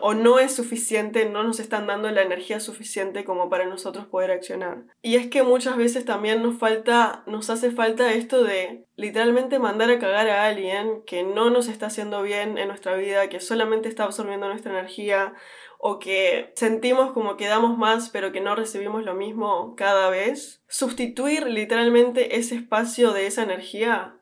O 0.00 0.14
no 0.14 0.38
es 0.38 0.54
suficiente, 0.54 1.28
no 1.28 1.42
nos 1.42 1.60
están 1.60 1.86
dando 1.86 2.10
la 2.10 2.22
energía 2.22 2.60
suficiente 2.60 3.24
como 3.24 3.50
para 3.50 3.66
nosotros 3.66 4.06
poder 4.06 4.30
accionar. 4.30 4.84
Y 5.02 5.16
es 5.16 5.28
que 5.28 5.42
muchas 5.42 5.76
veces 5.76 6.04
también 6.04 6.42
nos 6.42 6.58
falta, 6.58 7.22
nos 7.26 7.50
hace 7.50 7.70
falta 7.70 8.12
esto 8.12 8.42
de 8.44 8.86
literalmente 8.96 9.58
mandar 9.58 9.90
a 9.90 9.98
cagar 9.98 10.28
a 10.28 10.46
alguien 10.46 11.02
que 11.06 11.22
no 11.22 11.50
nos 11.50 11.68
está 11.68 11.86
haciendo 11.86 12.22
bien 12.22 12.58
en 12.58 12.68
nuestra 12.68 12.96
vida, 12.96 13.28
que 13.28 13.40
solamente 13.40 13.88
está 13.88 14.04
absorbiendo 14.04 14.48
nuestra 14.48 14.72
energía 14.72 15.34
o 15.78 15.98
que 15.98 16.52
sentimos 16.54 17.12
como 17.12 17.36
que 17.36 17.46
damos 17.46 17.76
más 17.76 18.08
pero 18.08 18.32
que 18.32 18.40
no 18.40 18.54
recibimos 18.54 19.04
lo 19.04 19.14
mismo 19.14 19.74
cada 19.76 20.08
vez. 20.08 20.62
Sustituir 20.68 21.46
literalmente 21.46 22.36
ese 22.36 22.54
espacio 22.54 23.12
de 23.12 23.26
esa 23.26 23.42
energía 23.42 24.16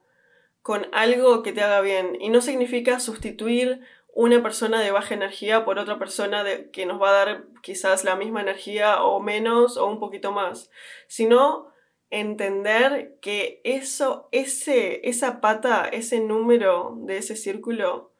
con 0.62 0.86
algo 0.92 1.42
que 1.42 1.52
te 1.52 1.60
haga 1.60 1.80
bien. 1.80 2.16
Y 2.20 2.30
no 2.30 2.40
significa 2.40 3.00
sustituir 3.00 3.80
una 4.14 4.42
persona 4.42 4.80
de 4.80 4.90
baja 4.90 5.14
energía 5.14 5.64
por 5.64 5.78
otra 5.78 5.98
persona 5.98 6.44
de, 6.44 6.70
que 6.70 6.86
nos 6.86 7.00
va 7.00 7.10
a 7.10 7.24
dar 7.24 7.44
quizás 7.62 8.04
la 8.04 8.16
misma 8.16 8.42
energía 8.42 9.02
o 9.02 9.20
menos 9.20 9.76
o 9.76 9.86
un 9.86 9.98
poquito 9.98 10.32
más, 10.32 10.70
sino 11.06 11.72
entender 12.10 13.16
que 13.22 13.62
eso, 13.64 14.28
ese, 14.32 15.08
esa 15.08 15.40
pata, 15.40 15.88
ese 15.88 16.20
número 16.20 16.94
de 16.98 17.16
ese 17.16 17.36
círculo 17.36 18.12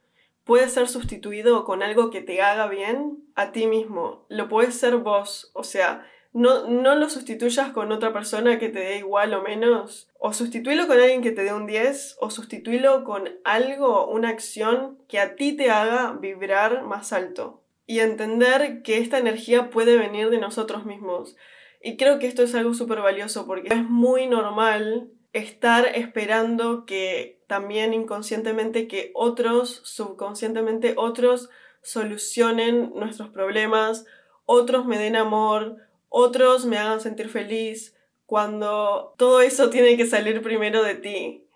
puede 0.44 0.68
ser 0.70 0.88
sustituido 0.88 1.64
con 1.64 1.83
algo 1.83 2.11
que 2.11 2.22
te 2.22 2.40
haga 2.40 2.66
bien 2.68 3.22
a 3.35 3.52
ti 3.52 3.66
mismo. 3.66 4.24
Lo 4.28 4.48
puedes 4.48 4.74
ser 4.74 4.96
vos, 4.96 5.50
o 5.55 5.62
sea, 5.62 6.07
no, 6.33 6.66
no 6.66 6.95
lo 6.95 7.11
sustituyas 7.11 7.73
con 7.73 7.92
otra 7.92 8.12
persona 8.12 8.59
que 8.59 8.68
te 8.68 8.81
dé 8.81 8.99
igual 8.99 9.35
o 9.35 9.42
menos. 9.42 10.11
O 10.18 10.33
sustituilo 10.33 10.87
con 10.87 10.99
alguien 10.99 11.23
que 11.23 11.33
te 11.33 11.45
dé 11.45 11.53
un 11.53 11.66
10 11.66 12.16
o 12.21 12.31
sustituilo 12.31 13.05
con 13.05 13.29
algo, 13.45 14.07
una 14.09 14.31
acción 14.31 14.99
que 15.09 15.18
a 15.18 15.37
ti 15.37 15.53
te 15.53 15.71
haga 15.71 16.12
vibrar 16.12 16.85
más 16.85 17.12
alto. 17.12 17.62
Y 17.87 18.01
entender 18.01 18.83
que 18.83 18.99
esta 18.99 19.18
energía 19.18 19.71
puede 19.71 19.99
venir 19.99 20.31
de 20.31 20.38
nosotros 20.38 20.87
mismos. 20.87 21.37
Y 21.83 21.97
creo 21.97 22.18
que 22.18 22.29
esto 22.29 22.42
es 22.42 22.55
algo 22.55 22.75
súper 22.75 23.01
valioso 23.01 23.47
porque 23.47 23.75
es 23.75 23.85
muy 23.85 24.27
normal 24.27 25.11
estar 25.33 25.87
esperando 25.87 26.87
que 26.87 27.42
también 27.47 27.92
inconscientemente 27.92 28.87
que 28.87 29.11
otros, 29.14 29.81
subconscientemente 29.85 30.95
otros, 30.97 31.51
solucionen 31.83 32.92
nuestros 32.95 33.31
problemas, 33.31 34.07
otros 34.45 34.87
me 34.87 34.99
den 34.99 35.16
amor, 35.16 35.79
otros 36.12 36.66
me 36.66 36.79
hagan 36.79 37.01
sentir 37.01 37.29
feliz, 37.29 37.96
cuando 38.27 39.14
todo 39.18 39.40
eso 39.40 39.70
tiene 39.70 39.96
que 39.96 40.07
salir 40.07 40.42
primero 40.42 40.83
de 40.83 40.94
ti. 40.94 41.48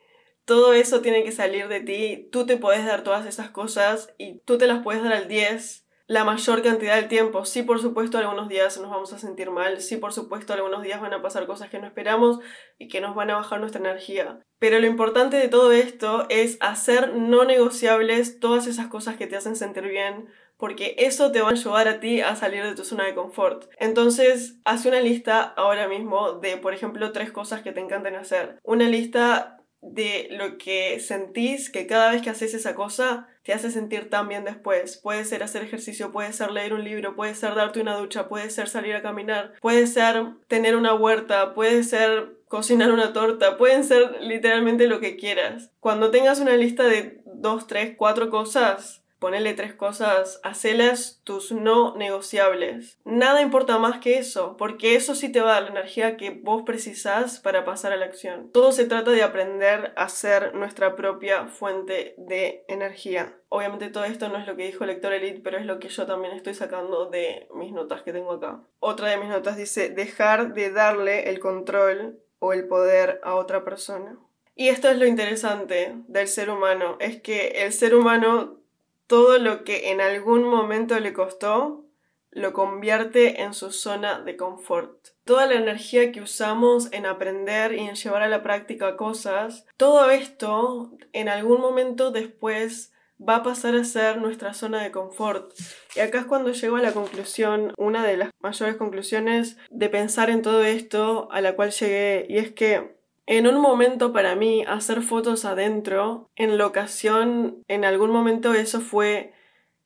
Todo 0.45 0.73
eso 0.73 1.01
tiene 1.01 1.25
que 1.25 1.33
salir 1.33 1.69
de 1.69 1.81
ti. 1.81 2.29
Tú 2.31 2.47
te 2.47 2.57
puedes 2.57 2.85
dar 2.85 3.03
todas 3.03 3.27
esas 3.27 3.51
cosas 3.51 4.15
y 4.19 4.41
tú 4.41 4.59
te 4.59 4.67
las 4.67 4.83
puedes 4.83 5.03
dar 5.03 5.13
al 5.13 5.29
10 5.29 5.87
la 6.07 6.25
mayor 6.25 6.63
cantidad 6.63 6.97
del 6.97 7.09
tiempo. 7.09 7.45
Sí, 7.45 7.63
por 7.63 7.81
supuesto, 7.81 8.19
algunos 8.19 8.49
días 8.49 8.79
nos 8.79 8.91
vamos 8.91 9.13
a 9.13 9.19
sentir 9.19 9.51
mal. 9.51 9.81
Sí, 9.81 9.97
por 9.97 10.13
supuesto, 10.13 10.53
algunos 10.53 10.83
días 10.83 11.01
van 11.01 11.15
a 11.15 11.23
pasar 11.23 11.47
cosas 11.47 11.69
que 11.69 11.79
no 11.79 11.87
esperamos 11.87 12.39
y 12.79 12.89
que 12.89 13.01
nos 13.01 13.15
van 13.15 13.31
a 13.31 13.37
bajar 13.37 13.59
nuestra 13.59 13.81
energía. 13.81 14.41
Pero 14.59 14.79
lo 14.79 14.87
importante 14.87 15.37
de 15.37 15.49
todo 15.49 15.73
esto 15.73 16.27
es 16.29 16.59
hacer 16.61 17.15
no 17.15 17.45
negociables 17.45 18.39
todas 18.39 18.67
esas 18.67 18.87
cosas 18.87 19.17
que 19.17 19.27
te 19.27 19.37
hacen 19.37 19.57
sentir 19.57 19.85
bien, 19.89 20.29
porque 20.57 20.95
eso 20.99 21.33
te 21.33 21.41
va 21.41 21.49
a 21.49 21.53
ayudar 21.53 21.89
a 21.89 22.01
ti 22.01 22.21
a 22.21 22.37
salir 22.37 22.63
de 22.65 22.75
tu 22.75 22.85
zona 22.85 23.05
de 23.05 23.15
confort. 23.15 23.69
Entonces, 23.79 24.57
haz 24.65 24.87
una 24.87 25.01
lista 25.01 25.43
ahora 25.43 25.89
mismo 25.89 26.33
de, 26.33 26.57
por 26.57 26.75
ejemplo, 26.75 27.13
tres 27.13 27.33
cosas 27.33 27.63
que 27.63 27.73
te 27.73 27.81
encantan 27.81 28.15
hacer. 28.15 28.59
Una 28.63 28.89
lista 28.89 29.57
de 29.83 30.29
lo 30.33 30.59
que 30.59 30.99
sentís 31.01 31.71
que 31.71 31.87
cada 31.87 32.11
vez 32.11 32.23
que 32.23 32.31
haces 32.31 32.55
esa 32.55 32.75
cosa 32.75 33.29
te 33.43 33.53
hace 33.53 33.71
sentir 33.71 34.11
tan 34.11 34.29
bien 34.29 34.45
después. 34.45 34.97
Puede 34.97 35.25
ser 35.25 35.43
hacer 35.43 35.63
ejercicio, 35.63 36.11
puede 36.11 36.33
ser 36.33 36.51
leer 36.51 36.75
un 36.75 36.83
libro, 36.83 37.15
puede 37.15 37.35
ser 37.35 37.55
darte 37.55 37.81
una 37.81 37.97
ducha, 37.97 38.29
puede 38.29 38.51
ser 38.51 38.69
salir 38.69 38.97
a 38.97 39.03
caminar, 39.03 39.55
puede 39.61 39.87
ser 39.87 40.25
tener 40.49 40.75
una 40.75 40.95
huerta, 40.95 41.55
puede 41.55 41.85
ser 41.85 42.37
cocinar 42.49 42.91
una 42.91 43.13
torta, 43.13 43.57
pueden 43.57 43.85
ser 43.85 44.21
literalmente 44.21 44.89
lo 44.89 44.99
que 45.01 45.17
quieras. 45.17 45.71
Cuando 45.81 46.11
tengas 46.11 46.41
una 46.41 46.57
lista 46.57 46.85
de 46.85 47.21
dos, 47.25 47.67
tres, 47.67 47.95
cuatro 47.97 48.31
cosas, 48.31 49.05
Ponele 49.19 49.55
tres 49.55 49.73
cosas, 49.73 50.41
hacelas 50.43 51.21
tus 51.25 51.51
no 51.51 51.97
negociables. 51.97 52.99
Nada 53.05 53.41
importa 53.41 53.79
más 53.79 53.99
que 53.99 54.19
eso, 54.19 54.57
porque 54.59 54.95
eso 54.95 55.15
sí 55.15 55.33
te 55.33 55.41
va 55.41 55.51
a 55.51 55.55
dar 55.55 55.63
la 55.65 55.81
energía 55.81 56.17
que 56.17 56.31
vos 56.31 56.65
precisás 56.67 57.41
para 57.41 57.65
pasar 57.65 57.93
a 57.93 57.97
la 57.97 58.05
acción. 58.05 58.51
Todo 58.53 58.73
se 58.73 58.85
trata 58.85 59.11
de 59.11 59.23
aprender 59.23 59.95
a 59.97 60.09
ser 60.11 60.55
nuestra 60.55 60.97
propia 60.97 61.47
fuente 61.47 62.15
de 62.19 62.65
energía. 62.69 63.41
Obviamente 63.49 63.89
todo 63.89 64.05
esto 64.05 64.29
no 64.29 64.39
es 64.39 64.47
lo 64.47 64.57
que 64.57 64.67
dijo 64.67 64.85
Lector 64.85 65.15
Elite, 65.15 65.41
pero 65.43 65.57
es 65.57 65.65
lo 65.65 65.79
que 65.79 65.89
yo 65.89 66.07
también 66.07 66.35
estoy 66.35 66.55
sacando 66.55 67.07
de 67.07 67.49
mis 67.55 67.73
notas 67.73 68.03
que 68.03 68.13
tengo 68.13 68.33
acá. 68.33 68.61
Otra 68.81 69.09
de 69.09 69.17
mis 69.17 69.29
notas 69.29 69.57
dice 69.57 69.89
dejar 69.89 70.53
de 70.53 70.71
darle 70.71 71.31
el 71.31 71.39
control 71.39 72.21
o 72.39 72.53
el 72.53 72.69
poder 72.69 73.21
a 73.23 73.35
otra 73.35 73.65
persona. 73.65 74.19
Y 74.55 74.69
esto 74.69 74.89
es 74.89 74.99
lo 74.99 75.07
interesante 75.07 75.95
del 76.09 76.29
ser 76.29 76.49
humano, 76.49 76.97
es 76.99 77.21
que 77.21 77.49
el 77.65 77.75
ser 77.75 77.95
humano 77.95 78.59
todo 79.07 79.39
lo 79.39 79.65
que 79.65 79.91
en 79.91 80.01
algún 80.01 80.45
momento 80.45 80.99
le 81.01 81.13
costó, 81.13 81.85
lo 82.31 82.53
convierte 82.53 83.43
en 83.43 83.55
su 83.55 83.71
zona 83.73 84.21
de 84.21 84.37
confort. 84.37 85.09
Toda 85.25 85.47
la 85.47 85.55
energía 85.55 86.13
que 86.13 86.21
usamos 86.21 86.93
en 86.93 87.07
aprender 87.07 87.73
y 87.73 87.81
en 87.81 87.95
llevar 87.95 88.23
a 88.23 88.29
la 88.29 88.43
práctica 88.43 88.97
cosas, 88.97 89.65
todo 89.77 90.11
esto 90.11 90.91
en 91.13 91.29
algún 91.29 91.61
momento 91.61 92.11
después 92.11 92.93
va 93.19 93.37
a 93.37 93.43
pasar 93.43 93.75
a 93.75 93.85
ser 93.85 94.19
nuestra 94.19 94.53
zona 94.53 94.83
de 94.83 94.91
confort. 94.91 95.53
Y 95.95 96.01
acá 96.01 96.19
es 96.19 96.27
cuando 96.27 96.53
llego 96.53 96.77
a 96.77 96.83
la 96.83 96.93
conclusión, 96.93 97.73
una 97.79 98.05
de 98.05 98.19
las 98.19 98.31
mayores 98.41 98.77
conclusiones 98.77 99.57
de 99.71 99.89
pensar 99.89 100.29
en 100.29 100.43
todo 100.43 100.63
esto 100.63 101.29
a 101.31 101.41
la 101.41 101.57
cual 101.57 101.71
llegué, 101.71 102.27
y 102.29 102.37
es 102.37 102.53
que 102.53 102.96
en 103.27 103.47
un 103.47 103.61
momento 103.61 104.13
para 104.13 104.37
mí 104.37 104.65
hacer 104.67 105.03
fotos 105.03 105.45
adentro, 105.45 106.31
en 106.37 106.59
locación, 106.59 107.63
en 107.69 107.85
algún 107.85 108.11
momento 108.11 108.55
eso 108.55 108.81
fue 108.81 109.35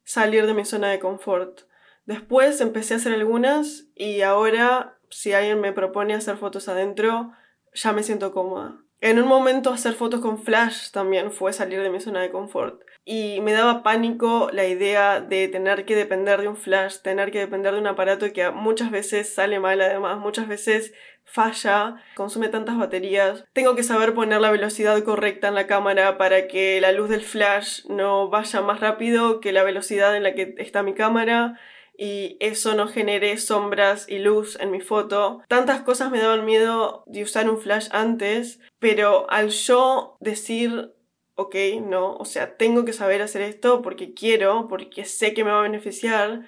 salir 0.05 0.47
de 0.47 0.55
mi 0.55 0.65
zona 0.65 0.91
de 0.91 1.01
confort. 1.01 1.63
Después 2.05 2.61
empecé 2.61 2.95
a 2.95 2.97
hacer 2.99 3.15
algunas 3.15 3.87
y 3.95 4.23
ahora 4.23 4.99
si 5.11 5.33
alguien 5.33 5.61
me 5.61 5.73
propone 5.73 6.15
hacer 6.15 6.37
fotos 6.37 6.69
adentro, 6.69 7.33
ya 7.73 7.93
me 7.93 8.03
siento 8.03 8.33
cómoda. 8.33 8.83
En 9.01 9.19
un 9.19 9.27
momento 9.27 9.71
hacer 9.71 9.95
fotos 9.95 10.21
con 10.21 10.39
flash 10.39 10.91
también 10.91 11.33
fue 11.33 11.53
salir 11.53 11.83
de 11.83 11.91
mi 11.91 12.01
zona 12.01 12.21
de 12.21 12.31
confort. 12.31 12.83
Y 13.05 13.41
me 13.41 13.53
daba 13.53 13.83
pánico 13.83 14.51
la 14.53 14.67
idea 14.67 15.21
de 15.21 15.49
tener 15.49 15.85
que 15.85 15.97
depender 15.97 16.41
de 16.41 16.49
un 16.49 16.57
flash, 16.57 16.99
tener 17.03 17.31
que 17.31 17.39
depender 17.39 17.73
de 17.73 17.81
un 17.81 17.87
aparato 17.87 18.33
que 18.33 18.51
muchas 18.51 18.91
veces 18.91 19.35
sale 19.35 19.59
mal 19.59 19.81
además, 19.81 20.19
muchas 20.19 20.47
veces 20.47 20.93
falla, 21.25 21.97
consume 22.15 22.49
tantas 22.49 22.77
baterías. 22.77 23.45
Tengo 23.53 23.75
que 23.75 23.83
saber 23.83 24.15
poner 24.15 24.41
la 24.41 24.51
velocidad 24.51 25.03
correcta 25.03 25.49
en 25.49 25.55
la 25.55 25.67
cámara 25.67 26.19
para 26.19 26.49
que 26.49 26.81
la 26.81 26.93
luz 26.93 27.09
del 27.09 27.23
flash 27.23 27.87
no 27.89 28.29
vaya 28.29 28.61
más 28.61 28.81
rápido 28.81 29.41
que 29.41 29.53
la 29.53 29.63
velocidad 29.63 30.17
en 30.17 30.23
la 30.23 30.35
que 30.35 30.55
está 30.59 30.83
mi 30.83 30.95
cámara 30.95 31.59
y 31.97 32.39
eso 32.41 32.75
no 32.75 32.89
genere 32.89 33.37
sombras 33.37 34.07
y 34.09 34.19
luz 34.21 34.59
en 34.59 34.71
mi 34.71 34.81
foto. 34.81 35.43
Tantas 35.49 35.83
cosas 35.83 36.11
me 36.11 36.19
daban 36.19 36.47
miedo 36.47 37.05
de 37.07 37.23
usar 37.23 37.49
un 37.51 37.59
flash 37.59 37.89
antes, 37.93 38.59
pero 38.79 39.31
al 39.31 39.51
yo 39.51 40.17
decir, 40.19 40.95
ok, 41.41 41.57
no, 41.83 42.15
o 42.17 42.25
sea, 42.25 42.57
tengo 42.57 42.85
que 42.85 42.93
saber 42.93 43.23
hacer 43.23 43.43
esto 43.43 43.83
porque 43.83 44.15
quiero, 44.15 44.69
porque 44.69 45.05
sé 45.05 45.35
que 45.35 45.45
me 45.45 45.51
va 45.51 45.61
a 45.61 45.63
beneficiar, 45.63 46.43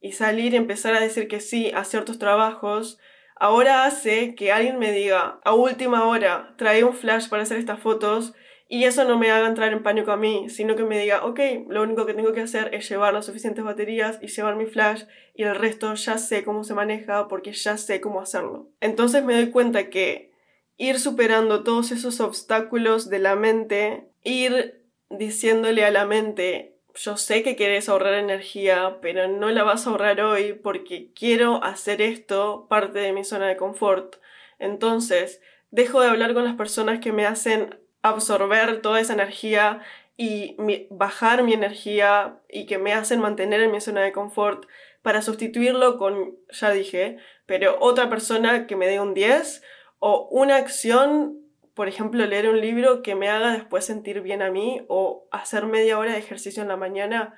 y 0.00 0.12
salir 0.12 0.54
y 0.54 0.56
empezar 0.56 0.94
a 0.94 1.00
decir 1.00 1.28
que 1.28 1.40
sí 1.40 1.72
a 1.74 1.84
ciertos 1.84 2.18
trabajos, 2.18 2.98
ahora 3.36 3.84
hace 3.84 4.34
que 4.34 4.52
alguien 4.52 4.78
me 4.78 4.92
diga 4.92 5.40
a 5.44 5.54
última 5.54 6.04
hora, 6.04 6.54
trae 6.56 6.84
un 6.84 6.94
flash 6.94 7.28
para 7.28 7.42
hacer 7.42 7.58
estas 7.58 7.80
fotos 7.80 8.34
y 8.68 8.84
eso 8.84 9.04
no 9.04 9.18
me 9.18 9.30
haga 9.30 9.48
entrar 9.48 9.72
en 9.72 9.82
pánico 9.82 10.12
a 10.12 10.16
mí, 10.16 10.50
sino 10.50 10.76
que 10.76 10.84
me 10.84 10.98
diga, 10.98 11.24
ok, 11.24 11.40
lo 11.68 11.82
único 11.82 12.04
que 12.04 12.14
tengo 12.14 12.32
que 12.32 12.42
hacer 12.42 12.74
es 12.74 12.88
llevar 12.88 13.14
las 13.14 13.26
suficientes 13.26 13.64
baterías 13.64 14.18
y 14.22 14.28
llevar 14.28 14.56
mi 14.56 14.66
flash 14.66 15.04
y 15.34 15.44
el 15.44 15.54
resto 15.54 15.94
ya 15.94 16.18
sé 16.18 16.44
cómo 16.44 16.64
se 16.64 16.74
maneja 16.74 17.28
porque 17.28 17.52
ya 17.52 17.76
sé 17.78 18.00
cómo 18.00 18.20
hacerlo. 18.20 18.68
Entonces 18.80 19.24
me 19.24 19.34
doy 19.34 19.50
cuenta 19.50 19.88
que 19.88 20.32
ir 20.76 21.00
superando 21.00 21.64
todos 21.64 21.90
esos 21.92 22.20
obstáculos 22.20 23.08
de 23.08 23.18
la 23.18 23.36
mente, 23.36 24.10
ir 24.22 24.84
diciéndole 25.10 25.84
a 25.84 25.90
la 25.90 26.04
mente, 26.04 26.78
yo 26.94 27.16
sé 27.16 27.42
que 27.42 27.56
quieres 27.56 27.88
ahorrar 27.88 28.14
energía, 28.14 28.98
pero 29.00 29.28
no 29.28 29.50
la 29.50 29.62
vas 29.62 29.86
a 29.86 29.90
ahorrar 29.90 30.20
hoy 30.20 30.52
porque 30.52 31.12
quiero 31.14 31.62
hacer 31.62 32.02
esto 32.02 32.66
parte 32.68 32.98
de 32.98 33.12
mi 33.12 33.24
zona 33.24 33.46
de 33.46 33.56
confort. 33.56 34.16
Entonces, 34.58 35.40
dejo 35.70 36.00
de 36.00 36.08
hablar 36.08 36.34
con 36.34 36.44
las 36.44 36.56
personas 36.56 36.98
que 37.00 37.12
me 37.12 37.26
hacen 37.26 37.78
absorber 38.02 38.80
toda 38.82 39.00
esa 39.00 39.12
energía 39.12 39.80
y 40.16 40.56
bajar 40.90 41.44
mi 41.44 41.52
energía 41.52 42.40
y 42.48 42.66
que 42.66 42.78
me 42.78 42.92
hacen 42.92 43.20
mantener 43.20 43.60
en 43.60 43.70
mi 43.70 43.80
zona 43.80 44.02
de 44.02 44.12
confort 44.12 44.66
para 45.02 45.22
sustituirlo 45.22 45.96
con, 45.96 46.36
ya 46.50 46.70
dije, 46.70 47.18
pero 47.46 47.76
otra 47.80 48.10
persona 48.10 48.66
que 48.66 48.74
me 48.74 48.88
dé 48.88 48.98
un 48.98 49.14
10 49.14 49.62
o 50.00 50.28
una 50.30 50.56
acción 50.56 51.47
por 51.78 51.86
ejemplo, 51.86 52.26
leer 52.26 52.48
un 52.48 52.60
libro 52.60 53.02
que 53.02 53.14
me 53.14 53.28
haga 53.28 53.52
después 53.52 53.84
sentir 53.84 54.20
bien 54.20 54.42
a 54.42 54.50
mí 54.50 54.84
o 54.88 55.28
hacer 55.30 55.64
media 55.64 55.96
hora 55.96 56.10
de 56.10 56.18
ejercicio 56.18 56.60
en 56.60 56.66
la 56.66 56.76
mañana 56.76 57.36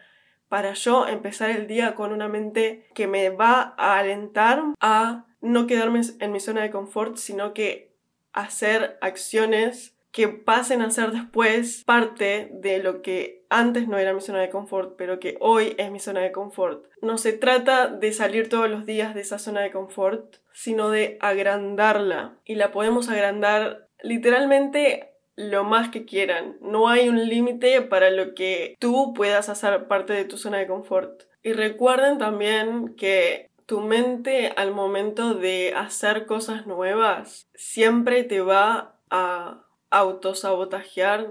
para 0.48 0.72
yo 0.72 1.06
empezar 1.06 1.50
el 1.50 1.66
día 1.66 1.94
con 1.94 2.10
una 2.10 2.26
mente 2.26 2.88
que 2.94 3.06
me 3.06 3.28
va 3.28 3.74
a 3.76 3.98
alentar 3.98 4.62
a 4.80 5.26
no 5.42 5.66
quedarme 5.66 6.00
en 6.20 6.32
mi 6.32 6.40
zona 6.40 6.62
de 6.62 6.70
confort, 6.70 7.18
sino 7.18 7.52
que 7.52 7.94
hacer 8.32 8.96
acciones 9.02 9.94
que 10.10 10.28
pasen 10.28 10.80
a 10.80 10.90
ser 10.90 11.10
después 11.12 11.84
parte 11.84 12.48
de 12.50 12.82
lo 12.82 13.02
que 13.02 13.44
antes 13.50 13.88
no 13.88 13.98
era 13.98 14.14
mi 14.14 14.22
zona 14.22 14.40
de 14.40 14.48
confort, 14.48 14.94
pero 14.96 15.20
que 15.20 15.36
hoy 15.40 15.74
es 15.76 15.90
mi 15.90 16.00
zona 16.00 16.20
de 16.20 16.32
confort. 16.32 16.86
No 17.02 17.18
se 17.18 17.34
trata 17.34 17.88
de 17.88 18.10
salir 18.14 18.48
todos 18.48 18.70
los 18.70 18.86
días 18.86 19.14
de 19.14 19.20
esa 19.20 19.38
zona 19.38 19.60
de 19.60 19.70
confort, 19.70 20.36
sino 20.54 20.88
de 20.88 21.18
agrandarla. 21.20 22.38
Y 22.46 22.54
la 22.54 22.72
podemos 22.72 23.10
agrandar 23.10 23.89
literalmente 24.02 25.14
lo 25.36 25.64
más 25.64 25.88
que 25.90 26.04
quieran. 26.04 26.56
No 26.60 26.88
hay 26.88 27.08
un 27.08 27.28
límite 27.28 27.82
para 27.82 28.10
lo 28.10 28.34
que 28.34 28.76
tú 28.78 29.14
puedas 29.14 29.48
hacer 29.48 29.88
parte 29.88 30.12
de 30.12 30.24
tu 30.24 30.36
zona 30.36 30.58
de 30.58 30.66
confort. 30.66 31.22
Y 31.42 31.52
recuerden 31.52 32.18
también 32.18 32.94
que 32.96 33.50
tu 33.66 33.80
mente 33.80 34.52
al 34.56 34.72
momento 34.72 35.34
de 35.34 35.74
hacer 35.76 36.26
cosas 36.26 36.66
nuevas 36.66 37.48
siempre 37.54 38.24
te 38.24 38.40
va 38.40 38.96
a 39.10 39.64
autosabotajear. 39.90 41.28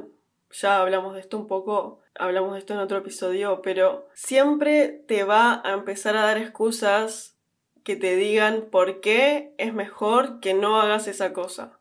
Ya 0.51 0.81
hablamos 0.81 1.13
de 1.13 1.19
esto 1.19 1.37
un 1.37 1.47
poco, 1.47 1.99
hablamos 2.15 2.53
de 2.53 2.59
esto 2.59 2.73
en 2.73 2.79
otro 2.79 2.97
episodio, 2.97 3.61
pero 3.61 4.07
siempre 4.13 4.87
te 4.87 5.23
va 5.23 5.61
a 5.63 5.73
empezar 5.73 6.17
a 6.17 6.23
dar 6.23 6.37
excusas 6.37 7.37
que 7.83 7.95
te 7.95 8.15
digan 8.15 8.67
por 8.71 9.01
qué 9.01 9.53
es 9.57 9.73
mejor 9.73 10.39
que 10.39 10.53
no 10.53 10.79
hagas 10.81 11.07
esa 11.07 11.33
cosa. 11.33 11.78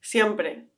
Siempre. 0.00 0.68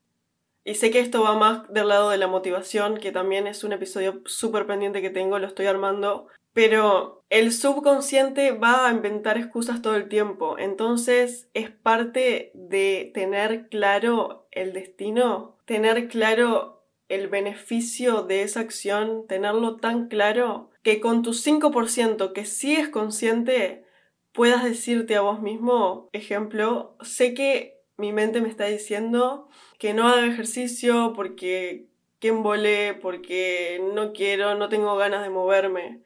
Y 0.64 0.74
sé 0.74 0.90
que 0.90 1.00
esto 1.00 1.22
va 1.22 1.35
más 1.37 1.72
del 1.72 1.88
lado 1.88 2.11
de 2.11 2.18
la 2.18 2.26
motivación, 2.26 2.98
que 2.98 3.12
también 3.12 3.46
es 3.46 3.64
un 3.64 3.72
episodio 3.72 4.22
súper 4.26 4.66
pendiente 4.66 5.00
que 5.00 5.11
tengo, 5.11 5.38
lo 5.38 5.46
estoy 5.46 5.66
armando. 5.66 6.28
Pero 6.52 7.24
el 7.30 7.52
subconsciente 7.52 8.52
va 8.52 8.88
a 8.88 8.90
inventar 8.90 9.38
excusas 9.38 9.83
todo 9.83 9.96
el 9.96 10.09
tiempo. 10.09 10.59
Entonces 10.59 11.48
es 11.54 11.70
parte 11.70 12.50
de 12.54 13.11
tener 13.14 13.68
claro 13.68 14.48
el 14.50 14.72
destino, 14.72 15.56
tener 15.64 16.09
claro 16.09 16.85
el 17.09 17.28
beneficio 17.28 18.22
de 18.22 18.42
esa 18.42 18.61
acción, 18.61 19.26
tenerlo 19.26 19.76
tan 19.76 20.09
claro, 20.09 20.70
que 20.83 21.00
con 21.00 21.22
tu 21.22 21.33
5% 21.33 22.33
que 22.33 22.44
sí 22.44 22.76
es 22.76 22.88
consciente, 22.88 23.85
puedas 24.33 24.62
decirte 24.64 25.16
a 25.16 25.20
vos 25.20 25.40
mismo, 25.40 26.09
ejemplo, 26.12 26.96
sé 27.02 27.35
que 27.35 27.80
mi 28.01 28.13
mente 28.13 28.41
me 28.41 28.49
está 28.49 28.67
diciendo 28.67 29.49
que 29.79 29.95
no 29.95 30.09
haga 30.09 30.27
ejercicio 30.27 31.13
porque 31.15 31.87
que 32.19 32.29
embole, 32.29 32.95
porque 32.95 33.81
no 33.95 34.13
quiero, 34.13 34.55
no 34.55 34.69
tengo 34.69 34.97
ganas 34.97 35.23
de 35.23 35.31
moverme. 35.31 36.03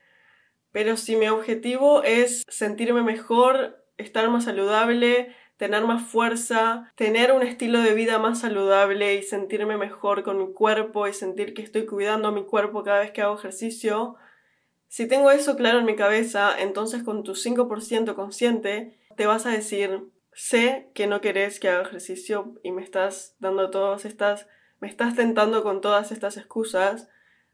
Pero 0.71 0.97
si 0.97 1.17
mi 1.17 1.29
objetivo 1.29 2.03
es 2.03 2.45
sentirme 2.49 3.03
mejor, 3.03 3.85
estar 3.97 4.29
más 4.29 4.45
saludable, 4.45 5.35
tener 5.57 5.85
más 5.85 6.03
fuerza, 6.03 6.93
tener 6.97 7.33
un 7.33 7.43
estilo 7.43 7.81
de 7.81 7.95
vida 7.95 8.19
más 8.19 8.41
saludable 8.41 9.15
y 9.15 9.23
sentirme 9.23 9.77
mejor 9.77 10.23
con 10.23 10.39
mi 10.39 10.53
cuerpo 10.53 11.07
y 11.07 11.13
sentir 11.13 11.55
que 11.55 11.63
estoy 11.63 11.87
cuidando 11.87 12.29
a 12.29 12.33
mi 12.33 12.45
cuerpo 12.45 12.83
cada 12.83 13.01
vez 13.01 13.13
que 13.13 13.23
hago 13.23 13.37
ejercicio, 13.37 14.17
si 14.89 15.09
tengo 15.09 15.33
eso 15.33 15.57
claro 15.57 15.81
en 15.81 15.87
mi 15.87 15.97
cabeza, 15.97 16.55
entonces 16.57 17.03
con 17.03 17.25
tu 17.25 17.35
5% 17.35 18.15
consciente 18.15 18.97
te 19.17 19.27
vas 19.27 19.45
a 19.45 19.51
decir, 19.51 20.05
sé 20.35 20.91
que 20.95 21.07
no 21.07 21.21
querés 21.21 21.61
que 21.61 21.69
haga 21.69 21.83
ejercicio 21.83 22.55
y 22.63 22.73
me 22.73 22.83
estás 22.83 23.37
dando 23.39 23.71
todas 23.71 24.05
estas, 24.05 24.47
me 24.81 24.89
estás 24.89 25.15
tentando 25.15 25.63
con 25.63 25.81
todas 25.81 26.13
estas 26.13 26.37
excusas, 26.37 27.09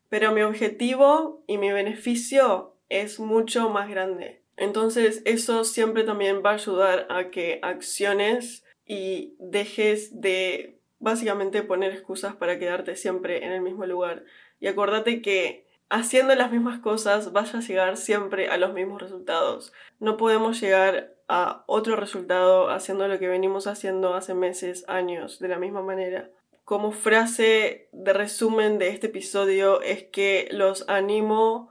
pero 0.08 0.32
mi 0.32 0.42
objetivo 0.42 1.44
y 1.46 1.58
mi 1.58 1.70
beneficio 1.70 2.76
es 2.88 3.20
mucho 3.20 3.70
más 3.70 3.88
grande. 3.88 4.42
Entonces 4.56 5.22
eso 5.24 5.64
siempre 5.64 6.04
también 6.04 6.42
va 6.44 6.50
a 6.50 6.54
ayudar 6.54 7.06
a 7.08 7.30
que 7.30 7.60
acciones 7.62 8.64
y 8.84 9.34
dejes 9.38 10.20
de 10.20 10.80
básicamente 10.98 11.62
poner 11.62 11.92
excusas 11.92 12.36
para 12.36 12.58
quedarte 12.58 12.96
siempre 12.96 13.44
en 13.44 13.52
el 13.52 13.62
mismo 13.62 13.86
lugar. 13.86 14.24
Y 14.58 14.66
acuérdate 14.66 15.22
que 15.22 15.69
haciendo 15.90 16.34
las 16.34 16.50
mismas 16.50 16.78
cosas 16.78 17.32
vas 17.32 17.54
a 17.54 17.60
llegar 17.60 17.96
siempre 17.96 18.48
a 18.48 18.56
los 18.56 18.72
mismos 18.72 19.02
resultados. 19.02 19.72
No 19.98 20.16
podemos 20.16 20.60
llegar 20.60 21.14
a 21.28 21.64
otro 21.66 21.96
resultado 21.96 22.70
haciendo 22.70 23.06
lo 23.08 23.18
que 23.18 23.28
venimos 23.28 23.66
haciendo 23.66 24.14
hace 24.14 24.34
meses, 24.34 24.84
años, 24.88 25.40
de 25.40 25.48
la 25.48 25.58
misma 25.58 25.82
manera. 25.82 26.30
Como 26.64 26.92
frase 26.92 27.88
de 27.92 28.12
resumen 28.12 28.78
de 28.78 28.88
este 28.88 29.08
episodio 29.08 29.82
es 29.82 30.04
que 30.04 30.48
los 30.52 30.88
animo 30.88 31.70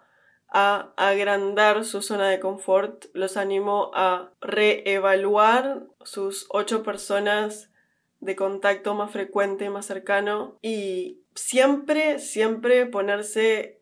a 0.50 0.94
agrandar 0.98 1.86
su 1.86 2.02
zona 2.02 2.28
de 2.30 2.40
confort, 2.40 3.06
los 3.14 3.38
animo 3.38 3.92
a 3.94 4.32
reevaluar 4.42 5.84
sus 6.04 6.48
ocho 6.50 6.84
personas 6.84 7.70
de 8.20 8.36
contacto 8.36 8.96
más 8.96 9.12
frecuente, 9.12 9.70
más 9.70 9.86
cercano 9.86 10.58
y 10.62 11.22
siempre, 11.36 12.20
siempre 12.20 12.86
ponerse 12.86 13.79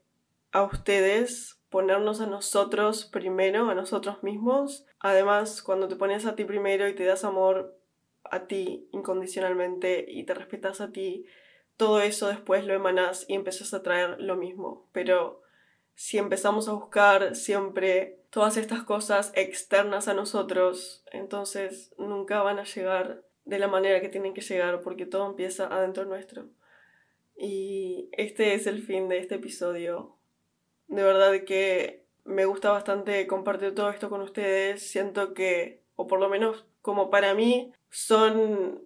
a 0.58 0.64
ustedes 0.64 1.62
ponernos 1.70 2.20
a 2.20 2.26
nosotros 2.26 3.06
primero, 3.06 3.70
a 3.70 3.76
nosotros 3.76 4.24
mismos. 4.24 4.86
Además, 5.00 5.62
cuando 5.62 5.88
te 5.88 5.96
pones 5.96 6.26
a 6.26 6.36
ti 6.36 6.46
primero 6.46 6.88
y 6.88 6.96
te 6.96 7.06
das 7.06 7.24
amor 7.24 7.78
a 8.24 8.48
ti 8.48 8.90
incondicionalmente 8.92 10.06
y 10.08 10.26
te 10.26 10.34
respetas 10.34 10.82
a 10.82 10.92
ti, 10.92 11.28
todo 11.78 12.02
eso 12.02 12.28
después 12.28 12.66
lo 12.66 12.74
emanas 12.74 13.26
y 13.28 13.36
empiezas 13.36 13.76
a 13.76 13.84
traer 13.84 14.20
lo 14.20 14.36
mismo. 14.36 14.90
Pero 14.94 15.44
si 15.94 16.18
empezamos 16.18 16.68
a 16.68 16.74
buscar 16.74 17.36
siempre 17.36 18.20
todas 18.32 18.58
estas 18.58 18.82
cosas 18.82 19.32
externas 19.36 20.08
a 20.08 20.16
nosotros, 20.16 21.04
entonces 21.12 21.94
nunca 22.00 22.42
van 22.42 22.58
a 22.58 22.64
llegar 22.64 23.24
de 23.46 23.60
la 23.60 23.68
manera 23.68 24.02
que 24.02 24.10
tienen 24.10 24.34
que 24.34 24.42
llegar 24.42 24.82
porque 24.82 25.06
todo 25.06 25.30
empieza 25.30 25.68
adentro 25.68 26.06
nuestro. 26.06 26.50
Y 27.36 28.10
este 28.14 28.56
es 28.56 28.66
el 28.66 28.82
fin 28.82 29.08
de 29.08 29.20
este 29.20 29.36
episodio. 29.36 30.17
De 30.88 31.04
verdad 31.04 31.44
que 31.46 32.06
me 32.24 32.46
gusta 32.46 32.72
bastante 32.72 33.26
compartir 33.28 33.74
todo 33.76 33.90
esto 33.90 34.10
con 34.10 34.22
ustedes. 34.22 34.90
Siento 34.90 35.34
que, 35.34 35.82
o 35.96 36.08
por 36.08 36.20
lo 36.20 36.30
menos 36.30 36.66
como 36.82 37.10
para 37.10 37.34
mí, 37.34 37.74
son 37.90 38.84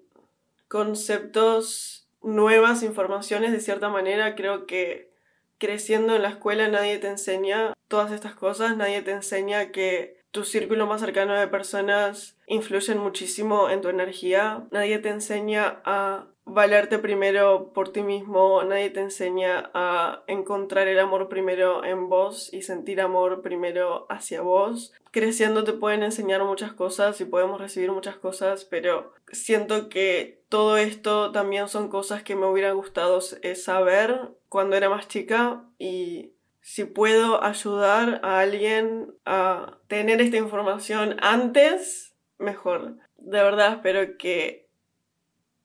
conceptos 0.67 2.07
nuevas, 2.21 2.83
informaciones 2.83 3.51
de 3.51 3.59
cierta 3.59 3.89
manera. 3.89 4.35
Creo 4.35 4.65
que 4.65 5.11
creciendo 5.57 6.15
en 6.15 6.23
la 6.23 6.29
escuela 6.29 6.67
nadie 6.69 6.97
te 6.97 7.07
enseña 7.07 7.73
todas 7.87 8.11
estas 8.11 8.33
cosas, 8.33 8.75
nadie 8.77 9.03
te 9.03 9.11
enseña 9.11 9.71
que 9.71 10.19
tu 10.31 10.43
círculo 10.43 10.87
más 10.87 11.01
cercano 11.01 11.33
de 11.33 11.47
personas 11.47 12.37
influyen 12.47 12.97
muchísimo 12.97 13.69
en 13.69 13.81
tu 13.81 13.89
energía, 13.89 14.65
nadie 14.71 14.97
te 14.97 15.09
enseña 15.09 15.81
a 15.85 16.30
valerte 16.45 16.99
primero 16.99 17.71
por 17.73 17.89
ti 17.89 18.03
mismo, 18.03 18.63
nadie 18.63 18.89
te 18.89 18.99
enseña 18.99 19.69
a 19.73 20.23
encontrar 20.27 20.87
el 20.87 20.99
amor 20.99 21.29
primero 21.29 21.83
en 21.85 22.09
vos 22.09 22.53
y 22.53 22.61
sentir 22.61 23.01
amor 23.01 23.41
primero 23.41 24.05
hacia 24.09 24.41
vos. 24.41 24.93
Creciendo 25.11 25.63
te 25.63 25.73
pueden 25.73 26.03
enseñar 26.03 26.43
muchas 26.43 26.73
cosas 26.73 27.19
y 27.21 27.25
podemos 27.25 27.59
recibir 27.59 27.91
muchas 27.91 28.15
cosas, 28.15 28.65
pero 28.65 29.13
siento 29.31 29.89
que 29.89 30.41
todo 30.49 30.77
esto 30.77 31.31
también 31.31 31.67
son 31.67 31.89
cosas 31.89 32.23
que 32.23 32.35
me 32.35 32.47
hubiera 32.47 32.71
gustado 32.71 33.19
eh, 33.41 33.55
saber 33.55 34.31
cuando 34.49 34.75
era 34.75 34.89
más 34.89 35.07
chica 35.07 35.63
y 35.77 36.33
si 36.61 36.85
puedo 36.85 37.43
ayudar 37.43 38.19
a 38.23 38.39
alguien 38.39 39.13
a 39.25 39.77
tener 39.87 40.21
esta 40.21 40.37
información 40.37 41.17
antes, 41.21 42.13
mejor. 42.37 42.97
De 43.17 43.43
verdad 43.43 43.73
espero 43.73 44.17
que 44.17 44.69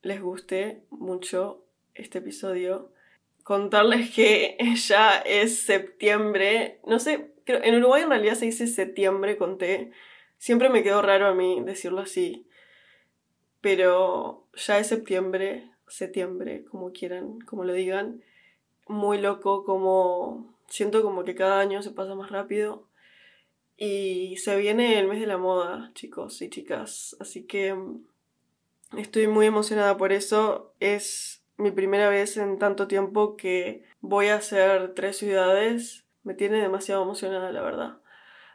les 0.07 0.23
guste 0.23 0.83
mucho 0.91 1.65
este 1.95 2.19
episodio. 2.19 2.91
Contarles 3.43 4.15
que 4.15 4.57
ya 4.77 5.19
es 5.19 5.59
septiembre. 5.59 6.81
No 6.87 6.99
sé, 6.99 7.33
creo, 7.45 7.63
en 7.63 7.75
Uruguay 7.77 8.03
en 8.03 8.11
realidad 8.11 8.35
se 8.35 8.47
dice 8.47 8.67
septiembre 8.69 9.37
con 9.37 9.59
T. 9.59 9.91
Siempre 10.39 10.69
me 10.69 10.83
quedó 10.83 11.03
raro 11.03 11.27
a 11.27 11.35
mí 11.35 11.61
decirlo 11.65 12.01
así. 12.01 12.47
Pero 13.61 14.47
ya 14.55 14.79
es 14.79 14.87
septiembre, 14.87 15.71
septiembre, 15.89 16.65
como 16.65 16.93
quieran, 16.93 17.41
como 17.41 17.65
lo 17.65 17.73
digan. 17.73 18.23
Muy 18.87 19.19
loco, 19.21 19.65
como 19.65 20.55
siento 20.69 21.03
como 21.03 21.25
que 21.25 21.35
cada 21.35 21.59
año 21.59 21.83
se 21.83 21.91
pasa 21.91 22.15
más 22.15 22.31
rápido. 22.31 22.87
Y 23.77 24.37
se 24.37 24.57
viene 24.57 25.01
el 25.01 25.09
mes 25.09 25.21
de 25.21 25.27
la 25.27 25.37
moda, 25.37 25.91
chicos 25.95 26.41
y 26.43 26.49
chicas. 26.49 27.17
Así 27.19 27.45
que 27.45 27.75
Estoy 28.97 29.27
muy 29.27 29.47
emocionada 29.47 29.97
por 29.97 30.13
eso. 30.13 30.75
Es 30.81 31.43
mi 31.57 31.71
primera 31.71 32.09
vez 32.09 32.37
en 32.37 32.59
tanto 32.59 32.87
tiempo 32.87 33.37
que 33.37 33.85
voy 34.01 34.29
a 34.29 34.37
hacer 34.37 34.95
tres 34.95 35.17
ciudades. 35.17 36.05
Me 36.23 36.35
tiene 36.35 36.61
demasiado 36.61 37.03
emocionada, 37.03 37.53
la 37.53 37.63
verdad. 37.63 37.99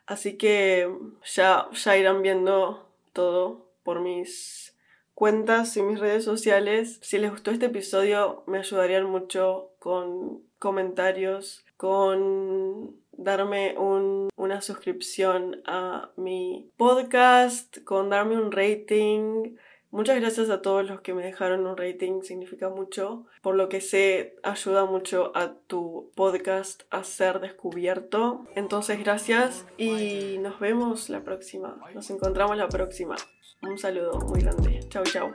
Así 0.05 0.37
que 0.37 0.89
ya, 1.23 1.67
ya 1.71 1.97
irán 1.97 2.21
viendo 2.21 2.89
todo 3.13 3.71
por 3.83 4.01
mis 4.01 4.75
cuentas 5.13 5.75
y 5.77 5.83
mis 5.83 5.99
redes 5.99 6.23
sociales. 6.23 6.99
Si 7.01 7.17
les 7.17 7.31
gustó 7.31 7.51
este 7.51 7.67
episodio, 7.67 8.43
me 8.47 8.59
ayudarían 8.59 9.05
mucho 9.05 9.71
con 9.79 10.43
comentarios, 10.59 11.65
con 11.77 12.95
darme 13.11 13.75
una 13.77 14.61
suscripción 14.61 15.61
a 15.65 16.11
mi 16.17 16.71
podcast, 16.77 17.83
con 17.83 18.09
darme 18.09 18.37
un 18.37 18.51
rating 18.51 19.55
Muchas 19.91 20.19
gracias 20.21 20.49
a 20.49 20.61
todos 20.61 20.87
los 20.87 21.01
que 21.01 21.13
me 21.13 21.23
dejaron 21.23 21.67
un 21.67 21.75
rating, 21.75 22.21
significa 22.21 22.69
mucho. 22.69 23.25
Por 23.41 23.55
lo 23.55 23.67
que 23.67 23.81
sé, 23.81 24.35
ayuda 24.41 24.85
mucho 24.85 25.33
a 25.35 25.53
tu 25.67 26.11
podcast 26.15 26.83
a 26.91 27.03
ser 27.03 27.41
descubierto. 27.41 28.45
Entonces, 28.55 28.99
gracias 28.99 29.65
y 29.77 30.37
nos 30.39 30.59
vemos 30.61 31.09
la 31.09 31.23
próxima. 31.23 31.77
Nos 31.93 32.09
encontramos 32.09 32.55
la 32.55 32.69
próxima. 32.69 33.17
Un 33.61 33.77
saludo 33.77 34.17
muy 34.19 34.41
grande. 34.41 34.79
Chao, 34.89 35.03
chao. 35.03 35.31